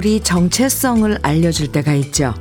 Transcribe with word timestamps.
우리 0.00 0.18
정체성을 0.22 1.18
알려줄 1.20 1.72
때가 1.72 1.92
있죠. 1.96 2.32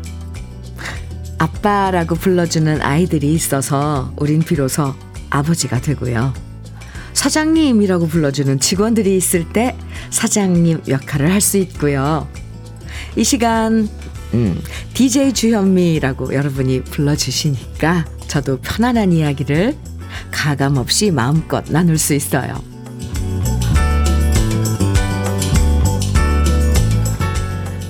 아빠라고 1.39 2.15
불러주는 2.15 2.81
아이들이 2.81 3.33
있어서 3.33 4.13
우린 4.15 4.39
비로소 4.39 4.95
아버지가 5.29 5.81
되고요. 5.81 6.33
사장님이라고 7.11 8.07
불러주는 8.07 8.61
직원들이 8.61 9.17
있을 9.17 9.51
때 9.51 9.75
사장님 10.09 10.83
역할을 10.87 11.33
할 11.33 11.41
수 11.41 11.57
있고요. 11.57 12.29
이 13.17 13.25
시간 13.25 13.89
음, 14.33 14.61
DJ 14.93 15.33
주현미라고 15.33 16.33
여러분이 16.33 16.85
불러주시니까 16.85 18.05
저도 18.29 18.61
편안한 18.61 19.11
이야기를 19.11 19.75
가감 20.31 20.77
없이 20.77 21.11
마음껏 21.11 21.65
나눌 21.69 21.97
수 21.97 22.13
있어요. 22.13 22.68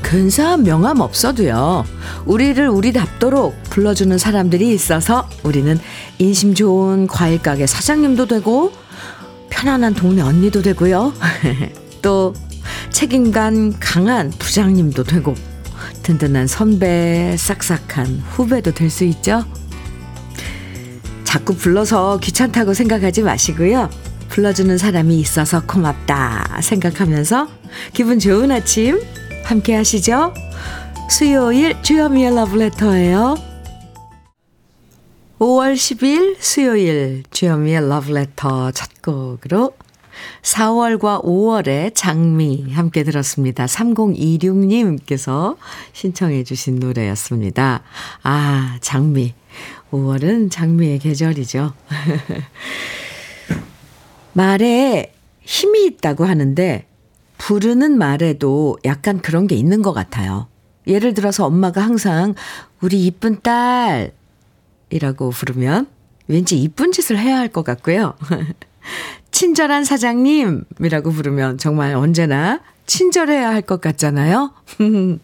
근사한 0.09 0.63
명함 0.63 1.01
없어도요. 1.01 1.85
우리를 2.25 2.67
우리답도록 2.67 3.61
불러주는 3.65 4.17
사람들이 4.17 4.73
있어서 4.73 5.29
우리는 5.43 5.79
인심 6.17 6.55
좋은 6.55 7.05
과일 7.05 7.39
가게 7.39 7.67
사장님도 7.67 8.25
되고 8.25 8.71
편안한 9.51 9.93
동네 9.93 10.23
언니도 10.23 10.63
되고요. 10.63 11.13
또 12.01 12.33
책임감 12.89 13.75
강한 13.79 14.31
부장님도 14.31 15.03
되고 15.03 15.35
든든한 16.01 16.47
선배, 16.47 17.35
싹싹한 17.37 18.23
후배도 18.31 18.73
될 18.73 18.89
수 18.89 19.03
있죠. 19.03 19.45
자꾸 21.23 21.55
불러서 21.55 22.17
귀찮다고 22.17 22.73
생각하지 22.73 23.21
마시고요. 23.21 23.91
불러주는 24.29 24.75
사람이 24.75 25.19
있어서 25.19 25.61
고맙다 25.67 26.61
생각하면서 26.63 27.47
기분 27.93 28.17
좋은 28.17 28.49
아침 28.49 28.99
함께 29.49 29.73
하시죠. 29.73 30.31
수요일 31.09 31.81
주여미의 31.81 32.35
러브레터예요. 32.35 33.35
5월 35.39 35.73
10일 35.73 36.35
수요일 36.37 37.23
주여미의 37.31 37.89
러브레터 37.89 38.69
첫 38.69 39.01
곡으로 39.01 39.75
4월과 40.43 41.23
5월의 41.23 41.95
장미 41.95 42.71
함께 42.73 43.01
들었습니다. 43.03 43.65
3026님께서 43.65 45.57
신청해 45.93 46.43
주신 46.43 46.77
노래였습니다. 46.77 47.81
아, 48.21 48.77
장미. 48.81 49.33
5월은 49.89 50.51
장미의 50.51 50.99
계절이죠. 50.99 51.73
말에 54.33 55.11
힘이 55.41 55.87
있다고 55.87 56.25
하는데 56.25 56.88
부르는 57.39 57.97
말에도 57.97 58.77
약간 58.85 59.19
그런 59.21 59.47
게 59.47 59.55
있는 59.55 59.81
것 59.81 59.93
같아요. 59.93 60.47
예를 60.85 61.15
들어서 61.15 61.45
엄마가 61.47 61.81
항상 61.81 62.35
우리 62.81 63.03
이쁜 63.05 63.39
딸이라고 63.41 65.31
부르면 65.31 65.87
왠지 66.27 66.61
이쁜 66.61 66.91
짓을 66.91 67.17
해야 67.17 67.37
할 67.39 67.49
것 67.49 67.63
같고요. 67.63 68.13
친절한 69.31 69.83
사장님이라고 69.85 71.11
부르면 71.11 71.57
정말 71.57 71.95
언제나 71.95 72.59
친절해야 72.85 73.49
할 73.49 73.61
것 73.63 73.81
같잖아요. 73.81 74.51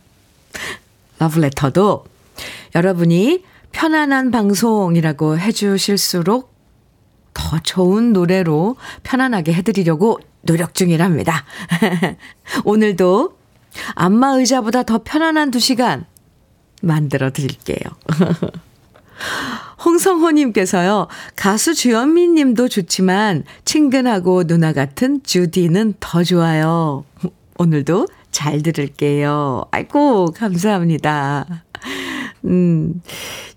러브레터도 1.19 2.06
여러분이 2.75 3.44
편안한 3.72 4.31
방송이라고 4.31 5.38
해주실수록 5.38 6.54
더 7.35 7.59
좋은 7.59 8.13
노래로 8.13 8.78
편안하게 9.03 9.53
해드리려고 9.53 10.19
노력 10.41 10.73
중이랍니다. 10.73 11.46
오늘도 12.66 13.38
안마 13.94 14.29
의자보다 14.38 14.81
더 14.84 15.01
편안한 15.03 15.51
두 15.51 15.59
시간 15.59 16.06
만들어 16.81 17.29
드릴게요. 17.31 17.78
홍성호님께서요, 19.85 21.07
가수 21.35 21.75
주현미 21.75 22.29
님도 22.29 22.69
좋지만, 22.69 23.44
친근하고 23.66 24.46
누나 24.46 24.73
같은 24.73 25.22
주디는 25.23 25.96
더 26.00 26.23
좋아요. 26.23 27.06
오늘도 27.57 28.07
잘 28.31 28.63
들을게요. 28.63 29.66
아이고, 29.72 30.31
감사합니다. 30.31 31.63
음, 32.46 33.02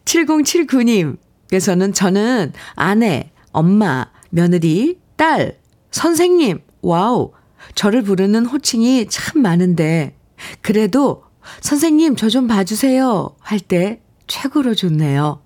7079님께서는 0.05 1.95
저는 1.95 2.53
아내, 2.75 3.31
엄마, 3.53 4.07
며느리, 4.31 4.99
딸, 5.17 5.59
선생님, 5.91 6.61
wow, 6.83 7.33
저를 7.75 8.03
부르는 8.03 8.47
호칭이 8.47 9.07
참 9.09 9.43
많은데, 9.43 10.17
그래도 10.63 11.25
선생님 11.61 12.15
저 12.17 12.29
좀 12.29 12.47
봐주세요 12.47 13.35
할 13.41 13.59
때 13.61 14.01
최고로 14.27 14.75
좋네요. 14.75 15.41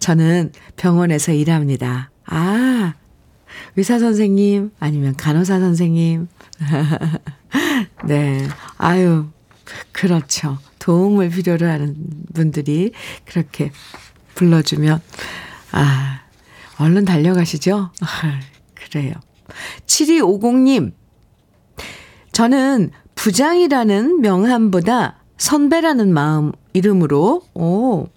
저는 0.00 0.52
병원에서 0.76 1.32
일합니다. 1.32 2.10
아, 2.26 2.94
의사 3.76 3.98
선생님 3.98 4.72
아니면 4.80 5.14
간호사 5.16 5.60
선생님. 5.60 6.26
네. 8.06 8.48
아유, 8.78 9.26
그렇죠. 9.92 10.58
도움을 10.78 11.30
필요로 11.30 11.66
하는 11.66 11.94
분들이 12.34 12.92
그렇게 13.24 13.70
불러 14.34 14.60
주면, 14.62 15.00
아, 15.70 16.21
얼른 16.82 17.04
달려가시죠? 17.04 17.90
아, 18.00 18.40
그래요. 18.74 19.12
7250님, 19.86 20.92
저는 22.32 22.90
부장이라는 23.14 24.20
명함보다 24.20 25.22
선배라는 25.36 26.12
마음, 26.12 26.50
이름으로, 26.72 27.42
오, 27.54 28.08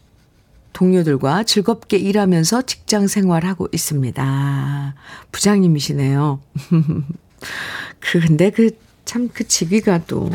동료들과 0.74 1.44
즐겁게 1.44 1.98
일하면서 1.98 2.64
직장 2.64 3.08
생활하고 3.08 3.68
있습니다. 3.72 4.96
부장님이시네요. 5.32 6.42
그, 8.00 8.20
근데 8.20 8.50
그, 8.50 8.72
참, 9.06 9.30
그 9.32 9.47
직위가 9.47 10.06
또, 10.06 10.30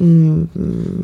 음, 0.00 0.48
음 0.56 1.02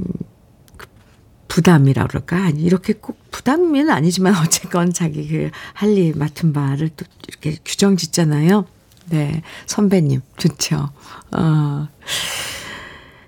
부담이라 1.48 2.06
그럴까? 2.06 2.50
이렇게 2.50 2.92
꼭 2.94 3.18
부담은 3.30 3.90
아니지만 3.90 4.34
어쨌건 4.44 4.92
자기 4.92 5.26
그 5.28 5.50
할 5.74 5.90
일 5.96 6.14
맡은 6.16 6.52
바를 6.52 6.90
또 6.90 7.04
이렇게 7.28 7.56
규정 7.64 7.96
짓잖아요. 7.96 8.66
네. 9.10 9.42
선배님. 9.66 10.20
좋죠. 10.36 10.90
어. 11.32 11.88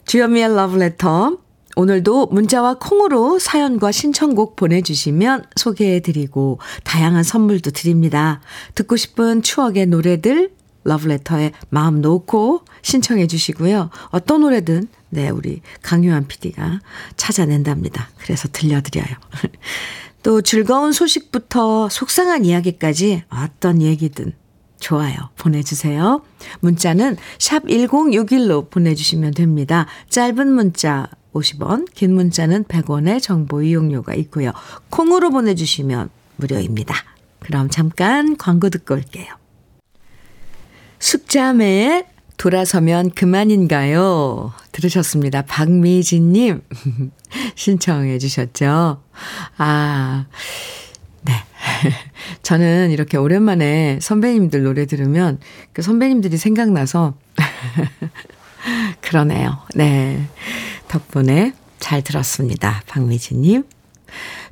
주현미의 0.06 0.54
러브레터. 0.54 1.38
오늘도 1.76 2.26
문자와 2.26 2.74
콩으로 2.80 3.38
사연과 3.38 3.92
신청곡 3.92 4.56
보내주시면 4.56 5.44
소개해드리고 5.56 6.58
다양한 6.84 7.22
선물도 7.22 7.70
드립니다. 7.70 8.40
듣고 8.74 8.96
싶은 8.96 9.42
추억의 9.42 9.86
노래들 9.86 10.50
러브레터에 10.84 11.52
마음 11.68 12.00
놓고 12.00 12.64
신청해 12.82 13.26
주시고요. 13.26 13.90
어떤 14.10 14.40
노래든 14.42 14.88
네 15.10 15.28
우리 15.28 15.60
강유한 15.82 16.26
PD가 16.26 16.80
찾아낸답니다. 17.16 18.08
그래서 18.18 18.48
들려드려요. 18.50 19.06
또 20.22 20.42
즐거운 20.42 20.92
소식부터 20.92 21.88
속상한 21.88 22.44
이야기까지 22.44 23.24
어떤 23.30 23.80
얘기든 23.80 24.34
좋아요. 24.78 25.16
보내주세요. 25.36 26.22
문자는 26.60 27.16
샵 27.38 27.64
1061로 27.64 28.70
보내주시면 28.70 29.34
됩니다. 29.34 29.86
짧은 30.08 30.50
문자 30.50 31.08
50원, 31.34 31.86
긴 31.94 32.14
문자는 32.14 32.64
100원의 32.64 33.22
정보 33.22 33.62
이용료가 33.62 34.14
있고요. 34.14 34.52
콩으로 34.88 35.30
보내주시면 35.30 36.08
무료입니다. 36.36 36.94
그럼 37.38 37.68
잠깐 37.68 38.36
광고 38.36 38.68
듣고 38.68 38.94
올게요. 38.94 39.39
숙자매의 41.00 42.04
돌아서면 42.36 43.10
그만인가요? 43.10 44.52
들으셨습니다. 44.72 45.42
박미진님 45.42 46.62
신청해 47.54 48.18
주셨죠. 48.18 49.02
아, 49.58 50.26
네. 51.22 51.32
저는 52.42 52.90
이렇게 52.90 53.18
오랜만에 53.18 53.98
선배님들 54.00 54.62
노래 54.62 54.86
들으면 54.86 55.38
그 55.72 55.82
선배님들이 55.82 56.36
생각나서 56.38 57.14
그러네요. 59.02 59.58
네. 59.74 60.26
덕분에 60.88 61.52
잘 61.78 62.02
들었습니다. 62.02 62.82
박미진님. 62.86 63.64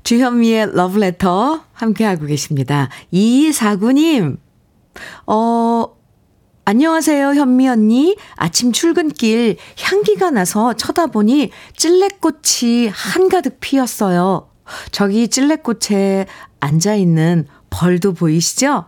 주현미의 0.05 0.75
러브레터 0.75 1.65
함께하고 1.73 2.27
계십니다. 2.27 2.89
2249님, 3.13 4.39
어, 5.27 5.98
안녕하세요, 6.69 7.29
현미 7.29 7.67
언니. 7.67 8.19
아침 8.37 8.73
출근길 8.73 9.57
향기가 9.81 10.31
나서 10.31 10.75
쳐다보니 10.75 11.51
찔레꽃이 11.75 12.89
한가득 12.93 13.57
피었어요. 13.59 14.51
저기 14.93 15.29
찔레꽃에 15.29 16.27
앉아있는 16.61 17.47
벌도 17.71 18.13
보이시죠? 18.13 18.85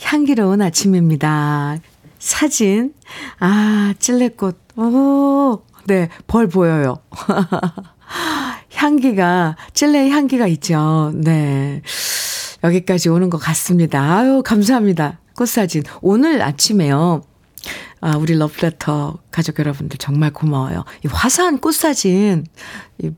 향기로운 0.00 0.62
아침입니다. 0.62 1.78
사진. 2.20 2.94
아, 3.40 3.94
찔레꽃. 3.98 4.56
오, 4.76 5.62
네, 5.86 6.10
벌 6.28 6.46
보여요. 6.46 6.98
향기가, 8.74 9.56
찔레의 9.74 10.10
향기가 10.10 10.46
있죠. 10.46 11.10
네. 11.16 11.82
여기까지 12.62 13.08
오는 13.08 13.28
것 13.28 13.38
같습니다. 13.38 14.18
아유, 14.18 14.40
감사합니다. 14.44 15.18
꽃사진. 15.38 15.84
오늘 16.02 16.42
아침에요. 16.42 17.22
아, 18.00 18.16
우리 18.16 18.36
러브레터 18.36 19.18
가족 19.30 19.60
여러분들 19.60 19.98
정말 19.98 20.32
고마워요. 20.32 20.84
이 21.04 21.08
화사한 21.08 21.58
꽃사진 21.58 22.44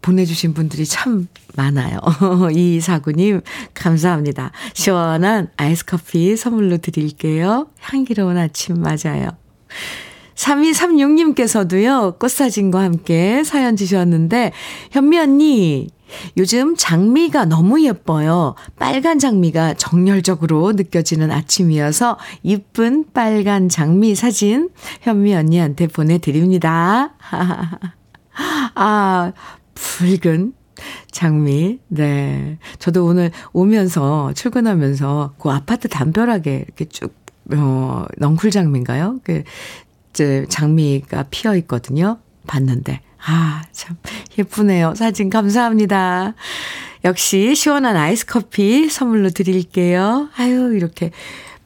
보내주신 0.03 0.53
분들이 0.53 0.85
참 0.85 1.29
많아요. 1.57 1.99
이사구님, 2.55 3.41
감사합니다. 3.73 4.53
시원한 4.75 5.49
아이스 5.57 5.87
커피 5.87 6.37
선물로 6.37 6.77
드릴게요. 6.79 7.69
향기로운 7.81 8.37
아침 8.37 8.83
맞아요. 8.83 9.31
3236님께서도요, 10.35 12.19
꽃사진과 12.19 12.83
함께 12.83 13.45
사연 13.45 13.77
주셨는데, 13.77 14.53
현미 14.91 15.19
언니, 15.19 15.89
요즘 16.37 16.77
장미가 16.77 17.47
너무 17.47 17.85
예뻐요. 17.85 18.55
빨간 18.79 19.19
장미가 19.19 19.75
정열적으로 19.75 20.73
느껴지는 20.73 21.31
아침이어서 21.31 22.19
이쁜 22.43 23.05
빨간 23.13 23.69
장미 23.69 24.15
사진 24.15 24.71
현미 25.03 25.35
언니한테 25.35 25.87
보내드립니다. 25.87 27.15
아, 28.75 29.33
붉은 29.75 30.55
장미. 31.11 31.79
네. 31.89 32.59
저도 32.79 33.05
오늘 33.05 33.31
오면서, 33.53 34.33
출근하면서 34.35 35.35
그 35.39 35.51
아파트 35.51 35.89
담벼락에 35.89 36.65
이렇게 36.67 36.85
쭉, 36.87 37.15
어, 37.53 38.07
넝쿨 38.17 38.51
장미인가요? 38.51 39.19
그, 39.25 39.43
이제 40.11 40.47
장미가 40.49 41.25
피어 41.31 41.57
있거든요. 41.57 42.19
봤는데. 42.47 43.01
아, 43.25 43.63
참 43.73 43.97
예쁘네요. 44.39 44.95
사진 44.95 45.31
감사합니다. 45.31 46.35
역시 47.05 47.55
시원한 47.55 47.97
아이스 47.97 48.27
커피 48.27 48.89
선물로 48.89 49.31
드릴게요. 49.31 50.29
아유, 50.37 50.75
이렇게 50.75 51.11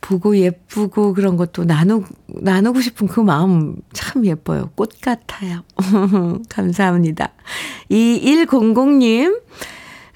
보고 0.00 0.36
예쁘고 0.36 1.14
그런 1.14 1.36
것도 1.36 1.64
나누, 1.64 2.04
나누고 2.26 2.80
싶은 2.80 3.08
그 3.08 3.20
마음 3.20 3.76
참 3.92 4.26
예뻐요. 4.26 4.70
꽃 4.74 5.00
같아요. 5.00 5.62
감사합니다. 6.50 7.30
2100님, 7.90 9.40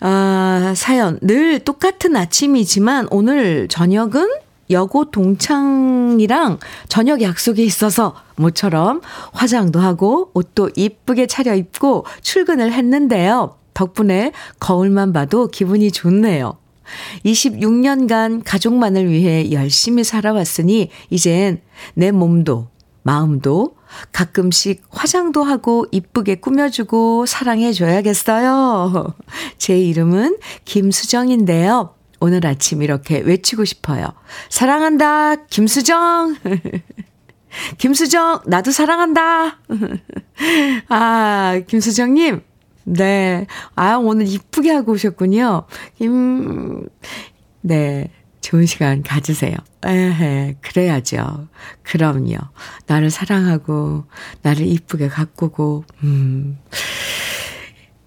아, 0.00 0.74
사연. 0.76 1.18
늘 1.22 1.60
똑같은 1.60 2.16
아침이지만 2.16 3.08
오늘 3.10 3.66
저녁은 3.68 4.28
여고 4.70 5.10
동창이랑 5.10 6.58
저녁 6.88 7.22
약속이 7.22 7.64
있어서 7.64 8.14
모처럼 8.38 9.00
화장도 9.32 9.80
하고 9.80 10.30
옷도 10.34 10.70
이쁘게 10.74 11.26
차려입고 11.26 12.06
출근을 12.22 12.72
했는데요. 12.72 13.56
덕분에 13.74 14.32
거울만 14.58 15.12
봐도 15.12 15.48
기분이 15.48 15.92
좋네요. 15.92 16.56
26년간 17.24 18.42
가족만을 18.44 19.10
위해 19.10 19.52
열심히 19.52 20.04
살아왔으니 20.04 20.90
이젠 21.10 21.60
내 21.94 22.10
몸도 22.10 22.68
마음도 23.02 23.76
가끔씩 24.12 24.82
화장도 24.90 25.42
하고 25.42 25.86
이쁘게 25.90 26.36
꾸며주고 26.36 27.26
사랑해줘야겠어요. 27.26 29.14
제 29.58 29.78
이름은 29.78 30.38
김수정인데요. 30.64 31.94
오늘 32.20 32.44
아침 32.46 32.82
이렇게 32.82 33.20
외치고 33.20 33.64
싶어요. 33.64 34.08
사랑한다, 34.50 35.36
김수정! 35.46 36.36
김수정, 37.78 38.42
나도 38.46 38.70
사랑한다! 38.70 39.58
아, 40.88 41.60
김수정님, 41.66 42.42
네. 42.84 43.46
아, 43.74 43.96
오늘 43.96 44.26
이쁘게 44.26 44.70
하고 44.70 44.92
오셨군요. 44.92 45.66
김, 45.96 46.88
네. 47.60 48.10
좋은 48.40 48.64
시간 48.64 49.02
가지세요. 49.02 49.54
에헤, 49.84 50.56
그래야죠. 50.62 51.48
그럼요. 51.82 52.36
나를 52.86 53.10
사랑하고, 53.10 54.04
나를 54.42 54.66
이쁘게 54.66 55.08
가꾸고, 55.08 55.84
음. 56.04 56.58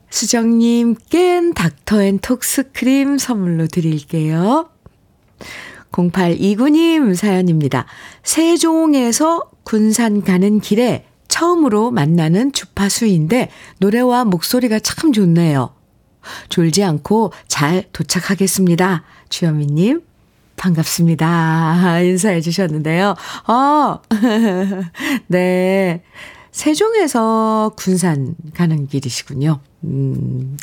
수정님껜 0.09 1.53
닥터 1.53 2.01
앤 2.03 2.19
톡스 2.19 2.71
크림 2.73 3.17
선물로 3.17 3.67
드릴게요. 3.67 4.69
0829님 5.91 7.15
사연입니다. 7.15 7.85
세종에서 8.23 9.49
군산 9.63 10.23
가는 10.23 10.59
길에 10.59 11.05
처음으로 11.27 11.91
만나는 11.91 12.51
주파수인데 12.51 13.49
노래와 13.79 14.25
목소리가 14.25 14.79
참 14.79 15.13
좋네요. 15.13 15.73
졸지 16.49 16.83
않고 16.83 17.33
잘 17.47 17.85
도착하겠습니다. 17.93 19.03
주현미님, 19.29 20.01
반갑습니다. 20.57 22.01
인사해 22.01 22.41
주셨는데요. 22.41 23.15
어, 23.47 24.01
네. 25.27 26.03
세종에서 26.51 27.71
군산 27.77 28.35
가는 28.53 28.88
길이시군요. 28.88 29.61
음, 29.85 30.57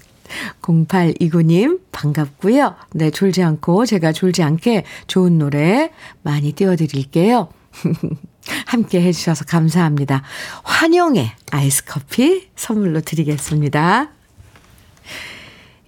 0829님, 0.62 1.80
반갑고요. 1.92 2.75
네, 2.94 3.10
졸지 3.10 3.42
않고 3.42 3.86
제가 3.86 4.12
졸지 4.12 4.42
않게 4.42 4.84
좋은 5.06 5.38
노래 5.38 5.90
많이 6.22 6.52
띄워드릴게요. 6.52 7.48
함께 8.66 9.02
해주셔서 9.02 9.44
감사합니다. 9.44 10.22
환영의 10.64 11.30
아이스 11.50 11.84
커피 11.84 12.48
선물로 12.56 13.00
드리겠습니다. 13.02 14.10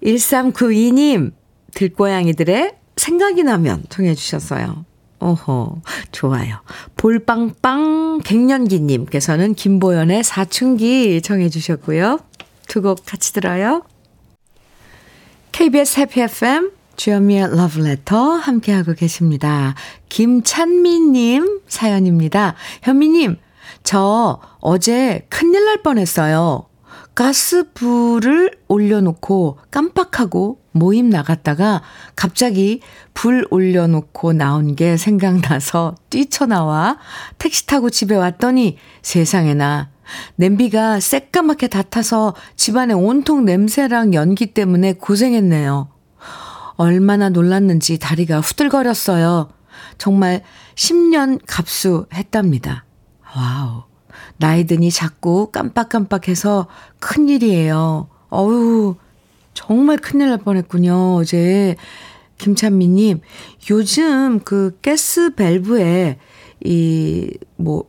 1392님, 0.02 1.32
들고양이들의 1.75 2.75
생각이 2.96 3.42
나면 3.44 3.84
통해주셨어요. 3.88 4.84
오호, 5.20 5.82
좋아요. 6.12 6.61
볼빵빵 6.97 8.20
갱년기님께서는 8.25 9.54
김보연의 9.54 10.25
사춘기 10.25 11.20
청해주셨고요. 11.23 12.20
두 12.68 12.82
곡 12.82 13.04
같이 13.04 13.32
들어요. 13.32 13.82
KBS 15.52 16.00
해피 16.00 16.21
FM 16.23 16.71
주현미의 16.97 17.57
러브레터 17.57 18.35
함께하고 18.35 18.95
계십니다. 18.95 19.75
김찬미님 20.09 21.61
사연입니다. 21.66 22.54
현미님, 22.83 23.37
저 23.83 24.40
어제 24.61 25.26
큰일 25.28 25.64
날 25.64 25.83
뻔했어요. 25.83 26.66
가스불을 27.14 28.52
올려놓고 28.69 29.59
깜빡하고 29.71 30.61
모임 30.73 31.11
나갔다가 31.11 31.83
갑자기 32.16 32.80
불 33.14 33.47
올려놓고 33.50 34.33
나온 34.33 34.76
게 34.76 34.97
생각나서 34.97 35.97
뛰쳐나와 36.11 36.99
택시 37.38 37.66
타고 37.66 37.90
집에 37.90 38.14
왔더니 38.14 38.78
세상에나 39.02 39.90
냄비가 40.37 41.00
새까맣게 41.00 41.69
다 41.69 41.83
타서 41.83 42.35
집안에 42.57 42.95
온통 42.95 43.45
냄새랑 43.45 44.14
연기 44.14 44.47
때문에 44.47 44.95
고생했네요. 44.95 45.88
얼마나 46.76 47.29
놀랐는지 47.29 47.99
다리가 47.99 48.40
후들거렸어요. 48.40 49.50
정말 49.99 50.43
10년 50.75 51.40
감수 51.47 52.07
했답니다. 52.14 52.85
Wow. 53.37 53.85
나이 54.38 54.64
드니 54.67 54.90
자꾸 54.90 55.50
깜빡깜빡해서 55.52 56.67
큰일이에요. 56.99 58.09
어우, 58.31 58.97
정말 59.52 59.99
큰일 59.99 60.31
날 60.31 60.38
뻔했군요. 60.38 61.17
어제 61.17 61.76
김찬미님, 62.38 63.21
요즘 63.69 64.40
그 64.40 64.79
가스 64.83 65.35
밸브에 65.35 66.19
이, 66.64 67.37
뭐, 67.57 67.85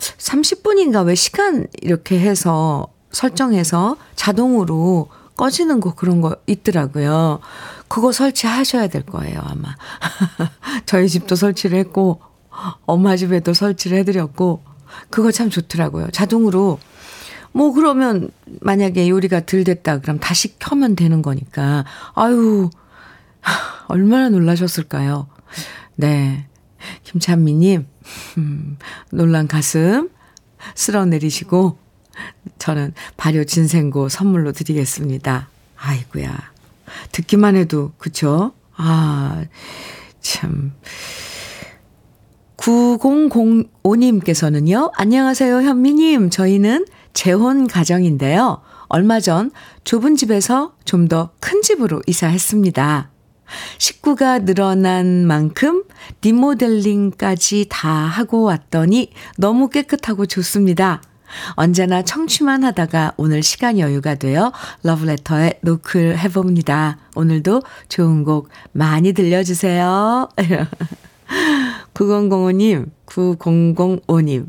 30분인가 0.00 1.06
왜 1.06 1.14
시간 1.14 1.66
이렇게 1.82 2.18
해서 2.18 2.88
설정해서 3.12 3.96
자동으로 4.14 5.08
꺼지는 5.36 5.80
거 5.80 5.94
그런 5.94 6.20
거 6.20 6.36
있더라고요. 6.46 7.40
그거 7.88 8.12
설치하셔야 8.12 8.88
될 8.88 9.02
거예요, 9.04 9.40
아마. 9.42 9.74
저희 10.86 11.08
집도 11.08 11.34
설치를 11.34 11.78
했고, 11.78 12.20
엄마 12.84 13.16
집에도 13.16 13.54
설치를 13.54 13.98
해드렸고, 13.98 14.62
그거 15.08 15.32
참 15.32 15.48
좋더라고요. 15.48 16.10
자동으로. 16.10 16.78
뭐, 17.52 17.72
그러면 17.72 18.30
만약에 18.60 19.08
요리가 19.08 19.46
덜 19.46 19.64
됐다, 19.64 20.00
그럼 20.00 20.20
다시 20.20 20.58
켜면 20.58 20.94
되는 20.94 21.22
거니까. 21.22 21.84
아유, 22.14 22.68
얼마나 23.88 24.28
놀라셨을까요? 24.28 25.26
네. 25.96 26.46
김찬미님, 27.04 27.86
음, 28.38 28.78
놀란 29.10 29.46
가슴 29.48 30.10
쓸어내리시고, 30.74 31.78
저는 32.58 32.92
발효 33.16 33.44
진생고 33.44 34.08
선물로 34.08 34.52
드리겠습니다. 34.52 35.48
아이구야. 35.76 36.36
듣기만 37.12 37.56
해도, 37.56 37.92
그쵸? 37.98 38.52
아, 38.76 39.44
참. 40.20 40.72
9005님께서는요, 42.56 44.90
안녕하세요, 44.94 45.62
현미님. 45.62 46.30
저희는 46.30 46.86
재혼 47.12 47.66
가정인데요. 47.66 48.62
얼마 48.88 49.20
전 49.20 49.50
좁은 49.84 50.16
집에서 50.16 50.74
좀 50.84 51.08
더 51.08 51.30
큰 51.40 51.62
집으로 51.62 52.02
이사했습니다. 52.06 53.09
식구가 53.78 54.40
늘어난 54.40 55.26
만큼 55.26 55.84
리모델링까지 56.22 57.66
다 57.68 57.90
하고 57.90 58.42
왔더니 58.42 59.12
너무 59.36 59.68
깨끗하고 59.68 60.26
좋습니다. 60.26 61.02
언제나 61.54 62.02
청취만 62.02 62.64
하다가 62.64 63.14
오늘 63.16 63.42
시간 63.42 63.78
여유가 63.78 64.16
되어 64.16 64.52
러브레터에 64.82 65.60
노크를 65.62 66.18
해봅니다. 66.18 66.98
오늘도 67.14 67.62
좋은 67.88 68.24
곡 68.24 68.48
많이 68.72 69.12
들려주세요. 69.12 70.28
9005님, 71.94 72.90
9005님. 73.06 74.46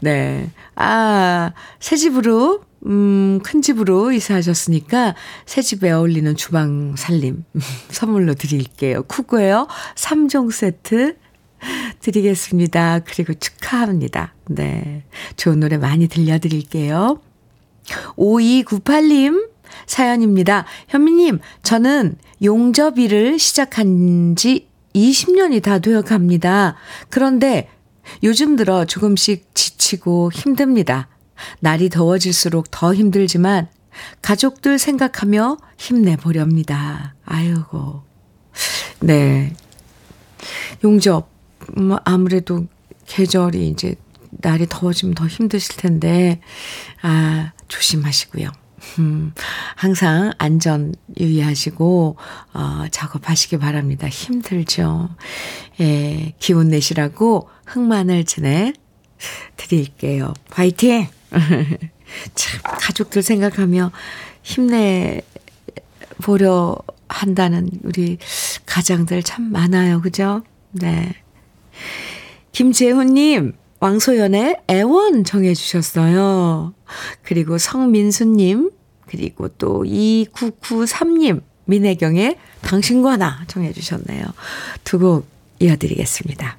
네. 0.00 0.50
아, 0.74 1.52
새 1.80 1.96
집으로, 1.96 2.62
음, 2.86 3.40
큰 3.42 3.62
집으로 3.62 4.12
이사하셨으니까 4.12 5.14
새 5.44 5.62
집에 5.62 5.90
어울리는 5.90 6.34
주방 6.36 6.94
살림 6.96 7.44
선물로 7.90 8.34
드릴게요. 8.34 9.02
쿠고요. 9.04 9.66
3종 9.96 10.52
세트 10.52 11.16
드리겠습니다. 12.00 13.00
그리고 13.00 13.34
축하합니다. 13.34 14.34
네. 14.48 15.04
좋은 15.36 15.60
노래 15.60 15.78
많이 15.78 16.06
들려드릴게요. 16.06 17.20
5298님 18.16 19.50
사연입니다. 19.86 20.64
현미님, 20.88 21.40
저는 21.62 22.16
용접일을 22.42 23.38
시작한 23.38 24.36
지 24.36 24.68
20년이 24.94 25.62
다 25.62 25.78
되어 25.78 26.02
갑니다. 26.02 26.76
그런데 27.10 27.68
요즘 28.22 28.56
들어 28.56 28.84
조금씩 28.84 29.54
지치고 29.54 30.30
힘듭니다. 30.32 31.08
날이 31.60 31.88
더워질수록 31.88 32.70
더 32.70 32.94
힘들지만 32.94 33.68
가족들 34.22 34.78
생각하며 34.78 35.56
힘내보렵니다. 35.78 37.14
아이고. 37.24 38.02
네. 39.00 39.52
용접, 40.84 41.28
뭐 41.76 42.00
아무래도 42.04 42.66
계절이 43.06 43.68
이제 43.68 43.94
날이 44.30 44.66
더워지면 44.68 45.14
더 45.14 45.26
힘드실 45.26 45.76
텐데, 45.76 46.40
아, 47.02 47.52
조심하시고요. 47.68 48.50
음, 48.98 49.32
항상 49.74 50.32
안전 50.38 50.94
유의하시고, 51.18 52.16
어, 52.52 52.84
작업하시기 52.90 53.58
바랍니다. 53.58 54.08
힘들죠. 54.08 55.08
예, 55.80 56.34
기운 56.38 56.68
내시라고 56.68 57.48
흑마늘 57.66 58.24
진해 58.24 58.74
드릴게요. 59.56 60.34
화이팅! 60.50 61.08
참, 62.34 62.60
가족들 62.62 63.22
생각하며 63.22 63.92
힘내 64.42 65.22
보려 66.22 66.76
한다는 67.08 67.70
우리 67.82 68.18
가장들 68.64 69.22
참 69.22 69.50
많아요. 69.52 70.00
그죠? 70.00 70.42
네. 70.72 71.14
김재훈님, 72.52 73.52
왕소연의 73.80 74.56
애원 74.70 75.24
정해주셨어요. 75.24 76.74
그리고 77.22 77.58
성민수님, 77.58 78.70
그리고 79.06 79.48
또 79.48 79.84
2993님, 79.84 81.42
민혜경의 81.66 82.36
당신과 82.62 83.16
나 83.16 83.44
정해주셨네요. 83.46 84.24
두 84.84 84.98
곡 84.98 85.26
이어드리겠습니다. 85.58 86.58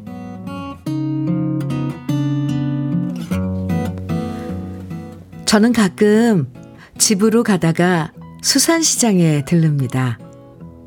저는 5.51 5.73
가끔 5.73 6.47
집으로 6.97 7.43
가다가 7.43 8.13
수산시장에 8.41 9.43
들릅니다. 9.43 10.17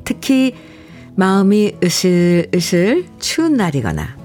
특히 0.05 0.55
마음이 1.15 1.73
으슬으슬 1.83 3.05
추운 3.19 3.57
날이거나 3.57 4.17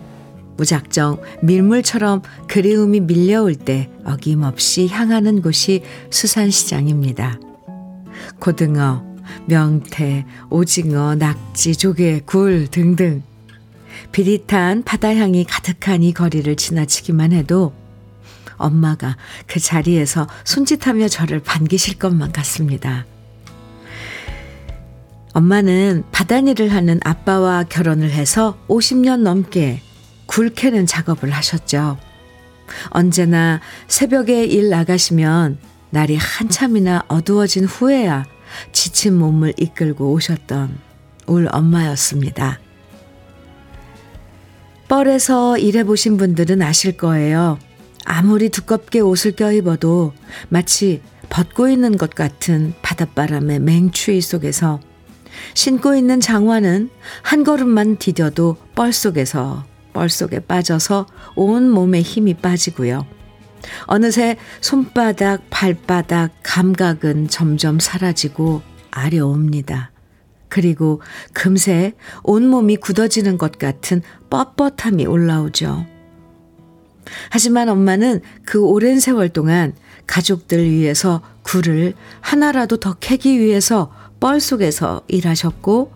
무작정 0.57 1.21
밀물처럼 1.43 2.23
그리움이 2.49 3.01
밀려올 3.01 3.55
때 3.55 3.91
어김없이 4.07 4.87
향하는 4.87 5.43
곳이 5.43 5.83
수산시장입니다. 6.09 7.39
고등어, 8.39 9.05
명태, 9.45 10.25
오징어, 10.49 11.17
낙지, 11.17 11.77
조개, 11.77 12.23
굴 12.25 12.67
등등 12.71 13.23
비릿한 14.11 14.85
바다향이 14.85 15.45
가득한 15.45 16.03
이 16.03 16.15
거리를 16.15 16.57
지나치기만 16.57 17.33
해도 17.33 17.75
엄마가 18.61 19.17
그 19.47 19.59
자리에서 19.59 20.29
손짓하며 20.45 21.09
저를 21.09 21.41
반기실 21.41 21.99
것만 21.99 22.33
같습니다. 22.33 23.07
엄마는 25.33 26.05
바다일을 26.13 26.73
하는 26.73 27.01
아빠와 27.05 27.65
결혼을 27.65 28.11
해서 28.11 28.59
50년 28.69 29.21
넘게 29.21 29.81
굴 30.27 30.51
캐는 30.51 30.87
작업을 30.87 31.31
하셨죠. 31.31 31.99
언제나 32.91 33.61
새벽에 33.89 34.45
일 34.45 34.71
나가시면 34.71 35.59
날이 35.91 36.17
한참이나 36.17 37.05
어두워진 37.09 37.65
후에야 37.65 38.27
지친 38.73 39.17
몸을 39.19 39.55
이끌고 39.57 40.13
오셨던 40.13 40.79
울 41.27 41.49
엄마였습니다. 41.51 42.61
뻘에서 44.89 45.57
일해보신 45.57 46.17
분들은 46.17 46.63
아실 46.63 46.97
거예요. 46.97 47.59
아무리 48.05 48.49
두껍게 48.49 49.01
옷을 49.01 49.33
껴입어도 49.33 50.13
마치 50.49 51.03
벗고 51.29 51.69
있는 51.69 51.97
것 51.97 52.11
같은 52.11 52.75
바닷바람의 52.83 53.61
맹추위 53.61 54.21
속에서 54.21 54.81
신고 55.55 55.95
있는 55.95 56.21
장화는 56.21 56.91
한 57.23 57.45
걸음만 57.45 57.99
디뎌도 57.99 58.57
뻘 58.75 58.93
속에서 58.93 59.65
뻘 59.93 60.09
속에 60.09 60.41
빠져서 60.41 61.07
온 61.37 61.71
몸에 61.71 62.03
힘이 62.03 62.35
빠지고요. 62.35 63.07
어느새 63.87 64.37
손바닥, 64.61 65.43
발바닥, 65.51 66.33
감각은 66.43 67.29
점점 67.29 67.79
사라지고 67.79 68.63
아려옵니다. 68.91 69.91
그리고 70.49 71.01
금세 71.33 71.95
온몸이 72.25 72.77
굳어지는 72.77 73.39
것 73.39 73.59
같은 73.59 74.03
뻣뻣함이 74.31 75.09
올라오죠. 75.09 75.87
하지만 77.31 77.69
엄마는 77.69 78.21
그 78.45 78.61
오랜 78.61 79.01
세월 79.01 79.29
동안 79.29 79.75
가족들 80.07 80.71
위해서 80.71 81.23
굴을 81.43 81.95
하나라도 82.21 82.79
더 82.79 82.95
캐기 82.95 83.39
위해서 83.39 83.93
뻘 84.19 84.41
속에서 84.41 85.03
일하셨고 85.09 85.93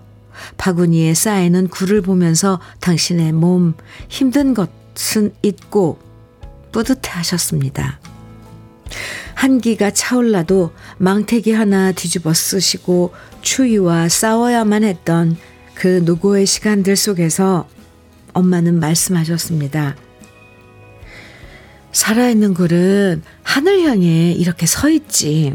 바구니에 0.56 1.14
쌓이는 1.14 1.68
굴을 1.68 2.00
보면서 2.02 2.60
당신의 2.80 3.32
몸 3.32 3.74
힘든 4.08 4.54
것은 4.54 5.32
잊고 5.42 5.98
뿌듯해 6.72 7.10
하셨습니다. 7.10 8.00
한기가 9.34 9.90
차올라도 9.90 10.72
망태기 10.98 11.52
하나 11.52 11.92
뒤집어 11.92 12.32
쓰시고 12.32 13.12
추위와 13.42 14.08
싸워야만 14.08 14.84
했던 14.84 15.36
그 15.74 16.02
노고의 16.04 16.46
시간들 16.46 16.96
속에서 16.96 17.68
엄마는 18.32 18.80
말씀하셨습니다. 18.80 19.96
살아있는 21.94 22.54
굴은 22.54 23.22
하늘 23.44 23.82
향해 23.82 24.32
이렇게 24.32 24.66
서 24.66 24.90
있지. 24.90 25.54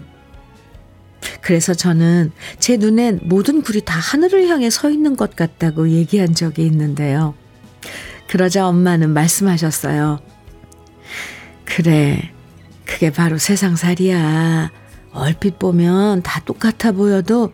그래서 1.42 1.74
저는 1.74 2.32
제 2.60 2.78
눈엔 2.78 3.20
모든 3.24 3.62
굴이 3.62 3.82
다 3.82 4.00
하늘을 4.00 4.48
향해 4.48 4.70
서 4.70 4.90
있는 4.90 5.16
것 5.18 5.36
같다고 5.36 5.90
얘기한 5.90 6.34
적이 6.34 6.66
있는데요. 6.66 7.36
그러자 8.30 8.68
엄마는 8.68 9.10
말씀하셨어요. 9.12 10.20
그래, 11.66 12.32
그게 12.86 13.12
바로 13.12 13.38
세상살이야. 13.38 14.72
얼핏 15.12 15.60
보면 15.60 16.24
다 16.24 16.42
똑같아 16.46 16.94
보여도 16.94 17.52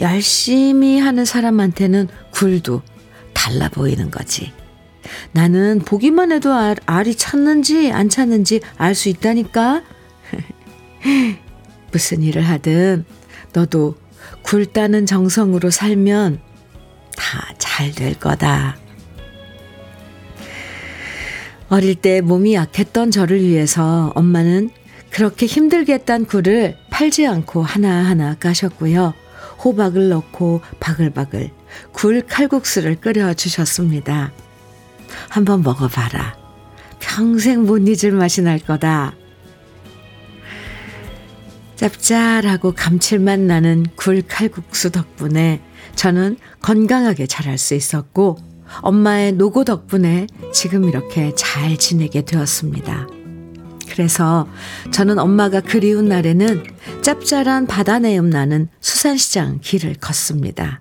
열심히 0.00 0.98
하는 0.98 1.24
사람한테는 1.24 2.08
굴도 2.32 2.82
달라 3.32 3.68
보이는 3.68 4.10
거지. 4.10 4.52
나는 5.32 5.80
보기만 5.80 6.32
해도 6.32 6.52
알, 6.52 6.76
알이 6.86 7.14
찼는지 7.16 7.92
안 7.92 8.08
찼는지 8.08 8.60
알 8.76 8.94
수 8.94 9.08
있다니까. 9.08 9.82
무슨 11.92 12.22
일을 12.22 12.42
하든 12.42 13.04
너도 13.52 13.96
굴 14.42 14.66
따는 14.66 15.06
정성으로 15.06 15.70
살면 15.70 16.40
다 17.16 17.54
잘 17.58 17.92
될 17.92 18.18
거다. 18.18 18.76
어릴 21.68 21.94
때 21.94 22.20
몸이 22.20 22.54
약했던 22.54 23.10
저를 23.10 23.42
위해서 23.42 24.12
엄마는 24.14 24.70
그렇게 25.10 25.46
힘들게 25.46 25.98
딴 25.98 26.24
굴을 26.24 26.76
팔지 26.90 27.26
않고 27.26 27.62
하나하나 27.62 28.34
까셨고요. 28.34 29.14
호박을 29.64 30.08
넣고 30.10 30.60
바글바글 30.80 31.50
굴 31.92 32.22
칼국수를 32.22 32.96
끓여 32.96 33.32
주셨습니다. 33.34 34.32
한번 35.28 35.62
먹어봐라. 35.62 36.36
평생 37.00 37.64
못 37.64 37.78
잊을 37.86 38.12
맛이 38.12 38.42
날 38.42 38.58
거다. 38.58 39.14
짭짤하고 41.76 42.72
감칠맛 42.72 43.40
나는 43.40 43.84
굴 43.96 44.22
칼국수 44.22 44.90
덕분에 44.90 45.60
저는 45.96 46.38
건강하게 46.62 47.26
자랄 47.26 47.58
수 47.58 47.74
있었고 47.74 48.38
엄마의 48.80 49.32
노고 49.32 49.64
덕분에 49.64 50.26
지금 50.52 50.84
이렇게 50.88 51.34
잘 51.36 51.76
지내게 51.76 52.24
되었습니다. 52.24 53.08
그래서 53.88 54.48
저는 54.90 55.18
엄마가 55.18 55.60
그리운 55.60 56.08
날에는 56.08 56.64
짭짤한 57.02 57.66
바다 57.66 57.98
내음 57.98 58.30
나는 58.30 58.68
수산시장 58.80 59.60
길을 59.60 59.96
걷습니다. 60.00 60.80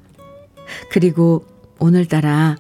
그리고 0.90 1.46
오늘따라 1.80 2.56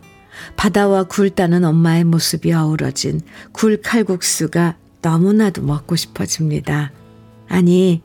바다와 0.55 1.03
굴 1.03 1.29
따는 1.29 1.63
엄마의 1.63 2.03
모습이 2.03 2.53
어우러진 2.53 3.21
굴 3.51 3.81
칼국수가 3.81 4.75
너무나도 5.01 5.61
먹고 5.61 5.95
싶어집니다. 5.95 6.91
아니, 7.49 8.01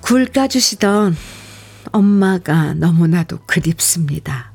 굴 0.00 0.26
까주시던 0.26 1.16
엄마가 1.92 2.74
너무나도 2.74 3.40
그립습니다. 3.46 4.52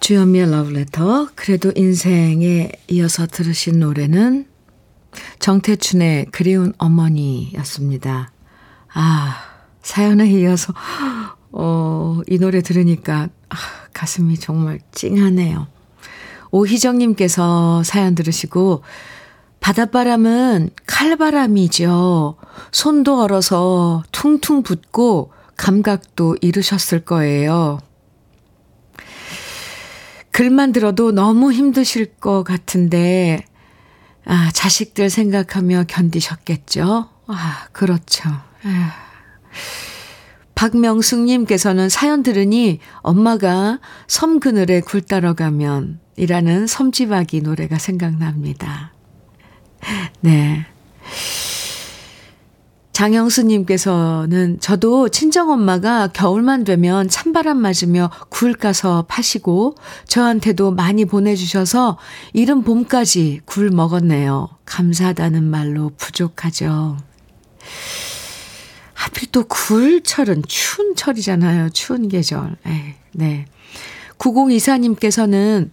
주현미의 0.00 0.50
러브레터 0.52 1.30
그래도 1.34 1.72
인생에 1.74 2.70
이어서 2.86 3.26
들으신 3.26 3.80
노래는 3.80 4.46
정태춘의 5.40 6.26
그리운 6.30 6.72
어머니였습니다. 6.78 8.30
아 8.94 9.55
사연에 9.86 10.26
이어서 10.26 10.74
어, 11.52 12.20
이 12.26 12.38
노래 12.38 12.60
들으니까 12.60 13.28
아, 13.48 13.56
가슴이 13.92 14.36
정말 14.36 14.80
찡하네요. 14.90 15.68
오희정님께서 16.50 17.84
사연 17.84 18.16
들으시고 18.16 18.82
바닷바람은 19.60 20.70
칼바람이죠. 20.86 22.36
손도 22.72 23.22
얼어서 23.22 24.02
퉁퉁 24.10 24.64
붓고 24.64 25.32
감각도 25.56 26.36
잃으셨을 26.40 27.04
거예요. 27.04 27.78
글만 30.32 30.72
들어도 30.72 31.12
너무 31.12 31.52
힘드실 31.52 32.16
것 32.16 32.42
같은데, 32.42 33.44
아, 34.26 34.50
자식들 34.52 35.08
생각하며 35.08 35.84
견디셨겠죠? 35.88 37.08
아, 37.28 37.66
그렇죠. 37.72 38.28
아. 38.64 39.05
박명숙님께서는 40.54 41.88
사연 41.88 42.22
들으니 42.22 42.80
엄마가 43.02 43.78
섬 44.08 44.40
그늘에 44.40 44.80
굴 44.80 45.02
따러 45.02 45.34
가면 45.34 46.00
이라는 46.16 46.66
섬지박이 46.66 47.42
노래가 47.42 47.78
생각납니다. 47.78 48.94
네. 50.20 50.66
장영수님께서는 52.92 54.58
저도 54.58 55.10
친정엄마가 55.10 56.08
겨울만 56.14 56.64
되면 56.64 57.06
찬바람 57.10 57.58
맞으며 57.58 58.10
굴 58.30 58.54
까서 58.54 59.04
파시고 59.06 59.74
저한테도 60.08 60.70
많이 60.70 61.04
보내주셔서 61.04 61.98
이른 62.32 62.62
봄까지 62.62 63.42
굴 63.44 63.68
먹었네요. 63.68 64.48
감사하다는 64.64 65.44
말로 65.44 65.90
부족하죠. 65.98 66.96
또 69.36 69.44
굴철은 69.44 70.44
추운 70.48 70.96
철이잖아요. 70.96 71.68
추운 71.68 72.08
계절. 72.08 72.56
에이, 72.64 72.94
네. 73.12 73.44
9024님께서는 74.16 75.68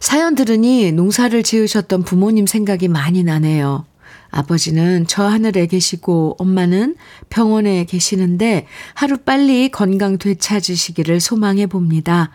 사연 0.00 0.34
들으니 0.34 0.90
농사를 0.90 1.40
지으셨던 1.44 2.02
부모님 2.02 2.48
생각이 2.48 2.88
많이 2.88 3.22
나네요. 3.22 3.86
아버지는 4.30 5.04
저 5.06 5.28
하늘에 5.28 5.66
계시고 5.66 6.34
엄마는 6.40 6.96
병원에 7.30 7.84
계시는데 7.84 8.66
하루 8.94 9.18
빨리 9.18 9.68
건강 9.68 10.18
되찾으시기를 10.18 11.20
소망해 11.20 11.68
봅니다. 11.68 12.30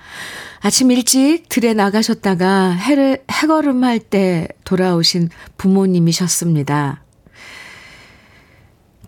아침 0.62 0.91
일찍 0.91 1.50
들에 1.50 1.74
나가셨다가 1.74 2.69
해를, 2.72 3.22
해걸음 3.30 3.84
할 3.84 4.00
때 4.00 4.48
돌아오신 4.63 5.28
부모님이셨습니다. 5.58 7.03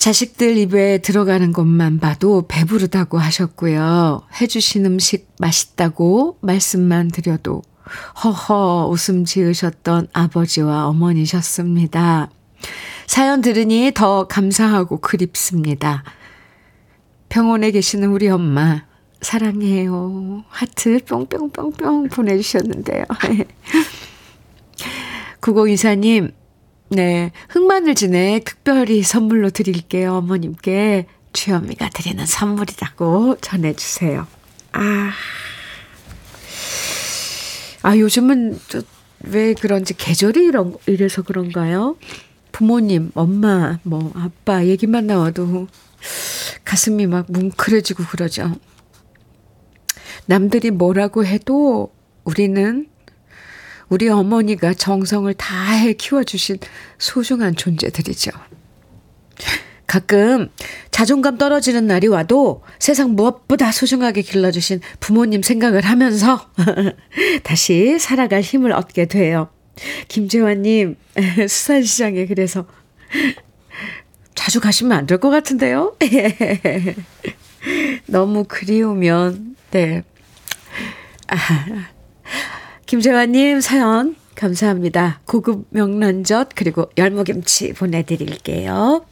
자식들 0.05 0.55
입에 0.57 0.99
들어가는 0.99 1.51
것만 1.51 1.99
봐도 1.99 2.45
배부르다고 2.47 3.17
하셨고요. 3.17 4.21
해주신 4.39 4.85
음식 4.85 5.33
맛있다고 5.39 6.37
말씀만 6.41 7.07
드려도 7.07 7.63
허허 8.23 8.87
웃음 8.91 9.25
지으셨던 9.25 10.09
아버지와 10.13 10.85
어머니셨습니다. 10.89 12.29
사연 13.07 13.41
들으니 13.41 13.93
더 13.95 14.27
감사하고 14.27 15.01
그립습니다. 15.01 16.03
병원에 17.27 17.71
계시는 17.71 18.09
우리 18.09 18.29
엄마, 18.29 18.85
사랑해요. 19.21 20.43
하트 20.49 20.99
뿅뿅뿅뿅 21.03 22.09
보내주셨는데요. 22.09 23.05
9024님, 25.41 26.31
네, 26.89 27.31
흑마늘 27.49 27.95
진에 27.95 28.39
특별히 28.45 29.01
선물로 29.01 29.49
드릴게요. 29.49 30.15
어머님께 30.15 31.07
주현미가 31.33 31.89
드리는 31.89 32.25
선물이라고 32.25 33.37
전해주세요. 33.41 34.27
아, 34.73 35.11
아 37.81 37.97
요즘은 37.97 38.59
왜 39.23 39.53
그런지 39.53 39.95
계절이 39.95 40.45
이런, 40.45 40.75
이래서 40.85 41.23
그런가요? 41.23 41.97
부모님, 42.51 43.11
엄마, 43.15 43.79
뭐, 43.83 44.11
아빠 44.15 44.65
얘기만 44.65 45.07
나와도 45.07 45.67
가슴이 46.63 47.07
막 47.07 47.25
뭉클해지고 47.29 48.05
그러죠. 48.05 48.55
남들이 50.27 50.71
뭐라고 50.71 51.25
해도 51.25 51.91
우리는 52.23 52.87
우리 53.89 54.09
어머니가 54.09 54.73
정성을 54.73 55.31
다해 55.35 55.93
키워주신 55.93 56.57
소중한 56.97 57.55
존재들이죠. 57.55 58.31
가끔 59.87 60.49
자존감 60.91 61.37
떨어지는 61.37 61.85
날이 61.85 62.07
와도 62.07 62.63
세상 62.79 63.11
무엇보다 63.15 63.71
소중하게 63.71 64.23
길러주신 64.23 64.81
부모님 64.99 65.43
생각을 65.43 65.85
하면서 65.85 66.49
다시 67.43 67.99
살아갈 67.99 68.41
힘을 68.41 68.71
얻게 68.71 69.05
돼요. 69.05 69.49
김재환님, 70.07 70.95
수산시장에 71.47 72.25
그래서 72.25 72.65
자주 74.33 74.59
가시면 74.59 74.97
안 74.97 75.05
될 75.05 75.19
것 75.19 75.29
같은데요? 75.29 75.95
너무 78.07 78.45
그리우면, 78.47 79.55
네. 79.71 80.03
아, 81.27 81.35
김재환님 82.85 83.61
사연 83.61 84.15
감사합니다. 84.35 85.21
고급 85.25 85.65
명란젓 85.69 86.49
그리고 86.55 86.89
열무김치 86.97 87.73
보내드릴게요. 87.73 89.05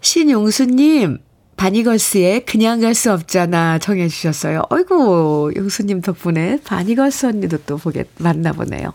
신용수님, 0.00 1.18
바니걸스의 1.56 2.46
그냥 2.46 2.80
갈 2.80 2.94
수 2.94 3.12
없잖아 3.12 3.78
정해 3.78 4.08
주셨어요. 4.08 4.62
어이구, 4.70 5.52
용수님 5.56 6.00
덕분에 6.00 6.58
바니걸스 6.64 7.26
언니도 7.26 7.58
또 7.66 7.76
보게, 7.76 8.04
만나보네요. 8.18 8.92